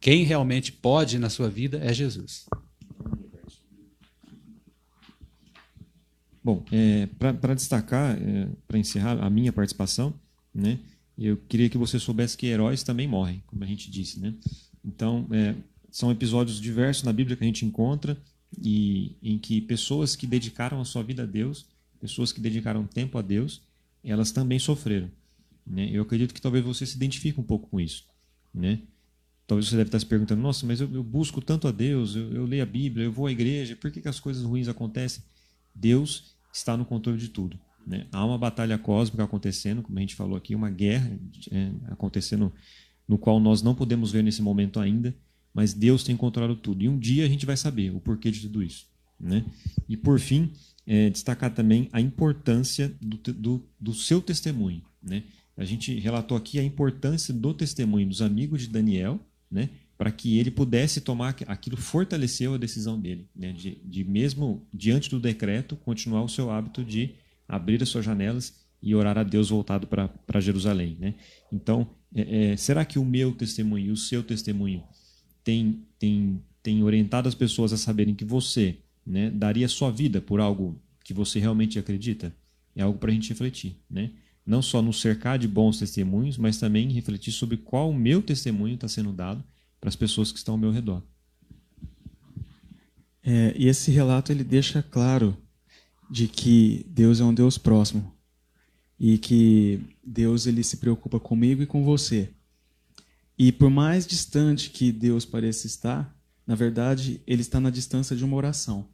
quem 0.00 0.24
realmente 0.24 0.72
pode 0.72 1.18
na 1.18 1.28
sua 1.28 1.50
vida 1.50 1.78
é 1.84 1.92
Jesus. 1.92 2.46
Bom, 6.44 6.64
é, 6.72 7.06
para 7.40 7.54
destacar, 7.54 8.16
é, 8.20 8.48
para 8.66 8.78
encerrar 8.78 9.22
a 9.22 9.30
minha 9.30 9.52
participação, 9.52 10.12
né, 10.52 10.78
eu 11.16 11.36
queria 11.36 11.68
que 11.68 11.78
você 11.78 11.98
soubesse 11.98 12.36
que 12.36 12.46
heróis 12.46 12.82
também 12.82 13.06
morrem, 13.06 13.42
como 13.46 13.62
a 13.62 13.66
gente 13.66 13.90
disse. 13.90 14.18
Né? 14.18 14.34
Então, 14.84 15.26
é, 15.30 15.54
são 15.90 16.10
episódios 16.10 16.60
diversos 16.60 17.04
na 17.04 17.12
Bíblia 17.12 17.36
que 17.36 17.44
a 17.44 17.46
gente 17.46 17.64
encontra 17.64 18.16
e 18.60 19.16
em 19.22 19.38
que 19.38 19.60
pessoas 19.60 20.16
que 20.16 20.26
dedicaram 20.26 20.80
a 20.80 20.84
sua 20.84 21.02
vida 21.02 21.22
a 21.22 21.26
Deus, 21.26 21.66
pessoas 22.00 22.32
que 22.32 22.40
dedicaram 22.40 22.84
tempo 22.86 23.18
a 23.18 23.22
Deus, 23.22 23.62
elas 24.02 24.32
também 24.32 24.58
sofreram. 24.58 25.10
Né? 25.66 25.88
Eu 25.92 26.02
acredito 26.02 26.34
que 26.34 26.40
talvez 26.40 26.64
você 26.64 26.84
se 26.84 26.96
identifique 26.96 27.38
um 27.38 27.44
pouco 27.44 27.68
com 27.68 27.80
isso. 27.80 28.04
Né? 28.52 28.80
Talvez 29.46 29.68
você 29.68 29.76
deve 29.76 29.88
estar 29.88 29.98
se 29.98 30.06
perguntando: 30.06 30.42
nossa, 30.42 30.66
mas 30.66 30.80
eu, 30.80 30.92
eu 30.92 31.02
busco 31.02 31.40
tanto 31.40 31.68
a 31.68 31.70
Deus, 31.70 32.16
eu, 32.16 32.32
eu, 32.32 32.44
leio 32.44 32.62
a 32.62 32.66
Bíblia, 32.66 33.04
eu 33.04 33.12
vou 33.12 33.26
à 33.26 33.32
igreja, 33.32 33.76
por 33.76 33.90
que, 33.90 34.00
que 34.00 34.08
as 34.08 34.18
coisas 34.18 34.42
ruins 34.42 34.68
acontecem? 34.68 35.22
Deus 35.74 36.36
está 36.52 36.76
no 36.76 36.84
controle 36.84 37.18
de 37.18 37.28
tudo. 37.28 37.58
Né? 37.86 38.06
Há 38.12 38.24
uma 38.24 38.38
batalha 38.38 38.78
cósmica 38.78 39.24
acontecendo, 39.24 39.82
como 39.82 39.98
a 39.98 40.00
gente 40.00 40.14
falou 40.14 40.36
aqui, 40.36 40.54
uma 40.54 40.70
guerra 40.70 41.18
é, 41.50 41.70
acontecendo 41.90 42.52
no 43.08 43.18
qual 43.18 43.40
nós 43.40 43.62
não 43.62 43.74
podemos 43.74 44.12
ver 44.12 44.22
nesse 44.22 44.40
momento 44.40 44.78
ainda, 44.78 45.14
mas 45.52 45.74
Deus 45.74 46.04
tem 46.04 46.16
controlado 46.16 46.56
tudo. 46.56 46.82
E 46.82 46.88
um 46.88 46.98
dia 46.98 47.24
a 47.24 47.28
gente 47.28 47.44
vai 47.44 47.56
saber 47.56 47.94
o 47.94 48.00
porquê 48.00 48.30
de 48.30 48.40
tudo 48.40 48.62
isso. 48.62 48.86
Né? 49.18 49.44
E 49.88 49.96
por 49.96 50.18
fim, 50.18 50.52
é, 50.86 51.10
destacar 51.10 51.52
também 51.52 51.88
a 51.92 52.00
importância 52.00 52.94
do, 53.00 53.16
do, 53.32 53.64
do 53.78 53.94
seu 53.94 54.20
testemunho. 54.20 54.82
Né? 55.02 55.24
A 55.56 55.64
gente 55.64 55.98
relatou 55.98 56.36
aqui 56.36 56.58
a 56.58 56.64
importância 56.64 57.32
do 57.34 57.52
testemunho 57.52 58.08
dos 58.08 58.22
amigos 58.22 58.62
de 58.62 58.68
Daniel, 58.68 59.20
né? 59.50 59.68
Para 59.96 60.10
que 60.10 60.38
ele 60.38 60.50
pudesse 60.50 61.00
tomar 61.00 61.36
aquilo 61.46 61.76
fortaleceu 61.76 62.54
a 62.54 62.58
decisão 62.58 63.00
dele, 63.00 63.28
né? 63.34 63.52
de, 63.52 63.78
de 63.84 64.04
mesmo 64.04 64.66
diante 64.72 65.08
do 65.08 65.20
decreto 65.20 65.76
continuar 65.76 66.22
o 66.22 66.28
seu 66.28 66.50
hábito 66.50 66.84
de 66.84 67.14
abrir 67.46 67.82
as 67.82 67.88
suas 67.88 68.04
janelas 68.04 68.62
e 68.82 68.94
orar 68.94 69.16
a 69.16 69.22
Deus 69.22 69.50
voltado 69.50 69.86
para 69.86 70.40
Jerusalém. 70.40 70.96
Né? 70.98 71.14
Então, 71.52 71.88
é, 72.14 72.52
é, 72.52 72.56
será 72.56 72.84
que 72.84 72.98
o 72.98 73.04
meu 73.04 73.32
testemunho 73.32 73.92
o 73.92 73.96
seu 73.96 74.22
testemunho 74.22 74.82
tem, 75.44 75.84
tem, 75.98 76.42
tem 76.62 76.82
orientado 76.82 77.28
as 77.28 77.34
pessoas 77.34 77.72
a 77.72 77.76
saberem 77.76 78.14
que 78.14 78.24
você 78.24 78.78
né, 79.06 79.30
daria 79.30 79.68
sua 79.68 79.90
vida 79.90 80.20
por 80.20 80.40
algo 80.40 80.80
que 81.04 81.14
você 81.14 81.38
realmente 81.38 81.78
acredita? 81.78 82.34
É 82.74 82.82
algo 82.82 82.98
para 82.98 83.10
a 83.10 83.14
gente 83.14 83.28
refletir. 83.28 83.76
Né? 83.88 84.10
Não 84.44 84.60
só 84.60 84.82
nos 84.82 85.00
cercar 85.00 85.38
de 85.38 85.46
bons 85.46 85.78
testemunhos, 85.78 86.36
mas 86.36 86.58
também 86.58 86.90
refletir 86.90 87.32
sobre 87.32 87.56
qual 87.56 87.90
o 87.90 87.94
meu 87.94 88.20
testemunho 88.20 88.74
está 88.74 88.88
sendo 88.88 89.12
dado 89.12 89.44
para 89.82 89.88
as 89.88 89.96
pessoas 89.96 90.30
que 90.30 90.38
estão 90.38 90.54
ao 90.54 90.58
meu 90.58 90.70
redor. 90.70 91.02
É, 93.20 93.52
e 93.58 93.66
esse 93.66 93.90
relato 93.90 94.30
ele 94.30 94.44
deixa 94.44 94.80
claro 94.80 95.36
de 96.08 96.28
que 96.28 96.86
Deus 96.88 97.18
é 97.18 97.24
um 97.24 97.34
Deus 97.34 97.58
próximo 97.58 98.14
e 98.96 99.18
que 99.18 99.80
Deus 100.04 100.46
ele 100.46 100.62
se 100.62 100.76
preocupa 100.76 101.18
comigo 101.18 101.64
e 101.64 101.66
com 101.66 101.82
você. 101.82 102.32
E 103.36 103.50
por 103.50 103.70
mais 103.70 104.06
distante 104.06 104.70
que 104.70 104.92
Deus 104.92 105.24
pareça 105.24 105.66
estar, 105.66 106.16
na 106.46 106.54
verdade, 106.54 107.20
ele 107.26 107.42
está 107.42 107.58
na 107.58 107.68
distância 107.70 108.14
de 108.14 108.24
uma 108.24 108.36
oração. 108.36 108.88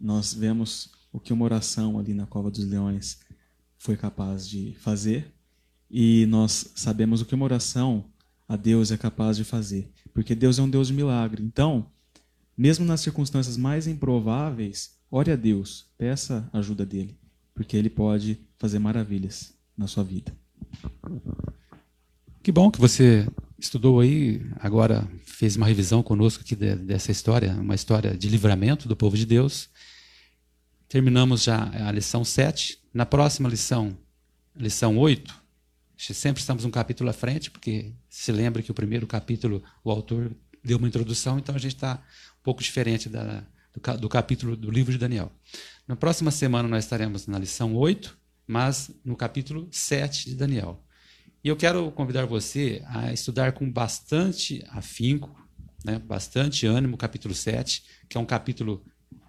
Nós 0.00 0.34
vemos 0.34 0.90
o 1.12 1.20
que 1.20 1.32
uma 1.32 1.44
oração 1.44 2.00
ali 2.00 2.14
na 2.14 2.26
cova 2.26 2.50
dos 2.50 2.64
leões 2.64 3.20
foi 3.78 3.96
capaz 3.96 4.48
de 4.48 4.74
fazer, 4.80 5.32
e 5.88 6.26
nós 6.26 6.72
sabemos 6.74 7.20
o 7.20 7.24
que 7.24 7.34
uma 7.36 7.44
oração 7.44 8.12
a 8.48 8.56
Deus 8.56 8.90
é 8.90 8.96
capaz 8.96 9.36
de 9.36 9.44
fazer. 9.44 9.90
Porque 10.12 10.34
Deus 10.34 10.58
é 10.58 10.62
um 10.62 10.70
Deus 10.70 10.88
de 10.88 10.94
milagre. 10.94 11.42
Então, 11.42 11.86
mesmo 12.56 12.84
nas 12.84 13.00
circunstâncias 13.00 13.56
mais 13.56 13.86
improváveis, 13.86 14.96
ore 15.10 15.30
a 15.30 15.36
Deus, 15.36 15.86
peça 15.98 16.48
ajuda 16.52 16.86
dele, 16.86 17.16
porque 17.54 17.76
ele 17.76 17.90
pode 17.90 18.38
fazer 18.58 18.78
maravilhas 18.78 19.52
na 19.76 19.86
sua 19.86 20.04
vida. 20.04 20.32
Que 22.42 22.52
bom 22.52 22.70
que 22.70 22.80
você 22.80 23.26
estudou 23.58 24.00
aí, 24.00 24.44
agora 24.60 25.08
fez 25.24 25.56
uma 25.56 25.66
revisão 25.66 26.02
conosco 26.02 26.42
aqui 26.42 26.54
dessa 26.54 27.10
história, 27.10 27.54
uma 27.54 27.74
história 27.74 28.16
de 28.16 28.28
livramento 28.28 28.86
do 28.86 28.94
povo 28.94 29.16
de 29.16 29.24
Deus. 29.24 29.68
Terminamos 30.88 31.42
já 31.42 31.70
a 31.88 31.90
lição 31.90 32.24
7. 32.24 32.78
Na 32.92 33.06
próxima 33.06 33.48
lição, 33.48 33.96
lição 34.54 34.96
8, 34.98 35.34
Sempre 35.96 36.40
estamos 36.40 36.64
um 36.64 36.70
capítulo 36.70 37.08
à 37.08 37.12
frente, 37.12 37.50
porque 37.50 37.92
se 38.08 38.32
lembra 38.32 38.62
que 38.62 38.70
o 38.70 38.74
primeiro 38.74 39.06
capítulo 39.06 39.62
o 39.82 39.90
autor 39.90 40.34
deu 40.62 40.78
uma 40.78 40.88
introdução, 40.88 41.38
então 41.38 41.54
a 41.54 41.58
gente 41.58 41.74
está 41.74 42.02
um 42.40 42.42
pouco 42.42 42.62
diferente 42.62 43.08
da, 43.08 43.44
do, 43.72 43.98
do, 43.98 44.08
capítulo 44.08 44.56
do 44.56 44.70
livro 44.70 44.92
de 44.92 44.98
Daniel. 44.98 45.30
Na 45.86 45.94
próxima 45.94 46.30
semana 46.30 46.68
nós 46.68 46.84
estaremos 46.84 47.26
na 47.26 47.38
lição 47.38 47.74
8, 47.74 48.16
mas 48.46 48.90
no 49.04 49.16
capítulo 49.16 49.68
7 49.70 50.30
de 50.30 50.34
Daniel. 50.34 50.82
E 51.42 51.48
eu 51.48 51.56
quero 51.56 51.90
convidar 51.92 52.24
você 52.24 52.82
a 52.86 53.12
estudar 53.12 53.52
com 53.52 53.70
bastante 53.70 54.64
afinco, 54.70 55.38
né, 55.84 55.98
bastante 55.98 56.66
ânimo 56.66 56.94
o 56.94 56.98
capítulo 56.98 57.34
7, 57.34 57.84
que 58.08 58.16
é 58.16 58.20
um 58.20 58.24
capítulo 58.26 58.82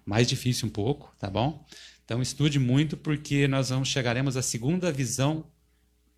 mais 0.04 0.26
difícil 0.26 0.66
um 0.66 0.70
pouco, 0.70 1.14
tá 1.18 1.28
bom? 1.28 1.64
Então 2.04 2.22
estude 2.22 2.58
muito, 2.58 2.96
porque 2.96 3.46
nós 3.46 3.68
vamos 3.68 3.88
chegaremos 3.88 4.36
à 4.36 4.42
segunda 4.42 4.90
visão 4.90 5.44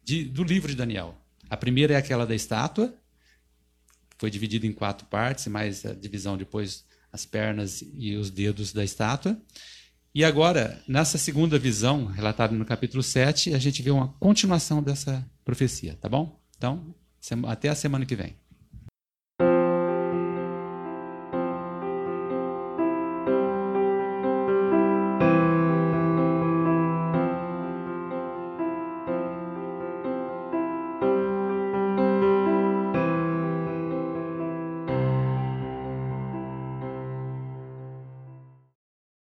de, 0.08 0.24
do 0.24 0.42
livro 0.42 0.70
de 0.70 0.74
Daniel. 0.74 1.14
A 1.50 1.56
primeira 1.56 1.92
é 1.92 1.96
aquela 1.98 2.26
da 2.26 2.34
estátua, 2.34 2.94
foi 4.16 4.30
dividida 4.30 4.66
em 4.66 4.72
quatro 4.72 5.06
partes, 5.06 5.46
mais 5.48 5.84
a 5.84 5.92
divisão 5.92 6.34
depois 6.34 6.82
as 7.12 7.26
pernas 7.26 7.84
e 7.92 8.16
os 8.16 8.30
dedos 8.30 8.72
da 8.72 8.82
estátua. 8.82 9.38
E 10.14 10.24
agora, 10.24 10.82
nessa 10.88 11.18
segunda 11.18 11.58
visão, 11.58 12.06
relatada 12.06 12.54
no 12.56 12.64
capítulo 12.64 13.02
7, 13.02 13.52
a 13.52 13.58
gente 13.58 13.82
vê 13.82 13.90
uma 13.90 14.08
continuação 14.14 14.82
dessa 14.82 15.30
profecia, 15.44 15.94
tá 16.00 16.08
bom? 16.08 16.40
Então, 16.56 16.94
até 17.46 17.68
a 17.68 17.74
semana 17.74 18.06
que 18.06 18.16
vem. 18.16 18.34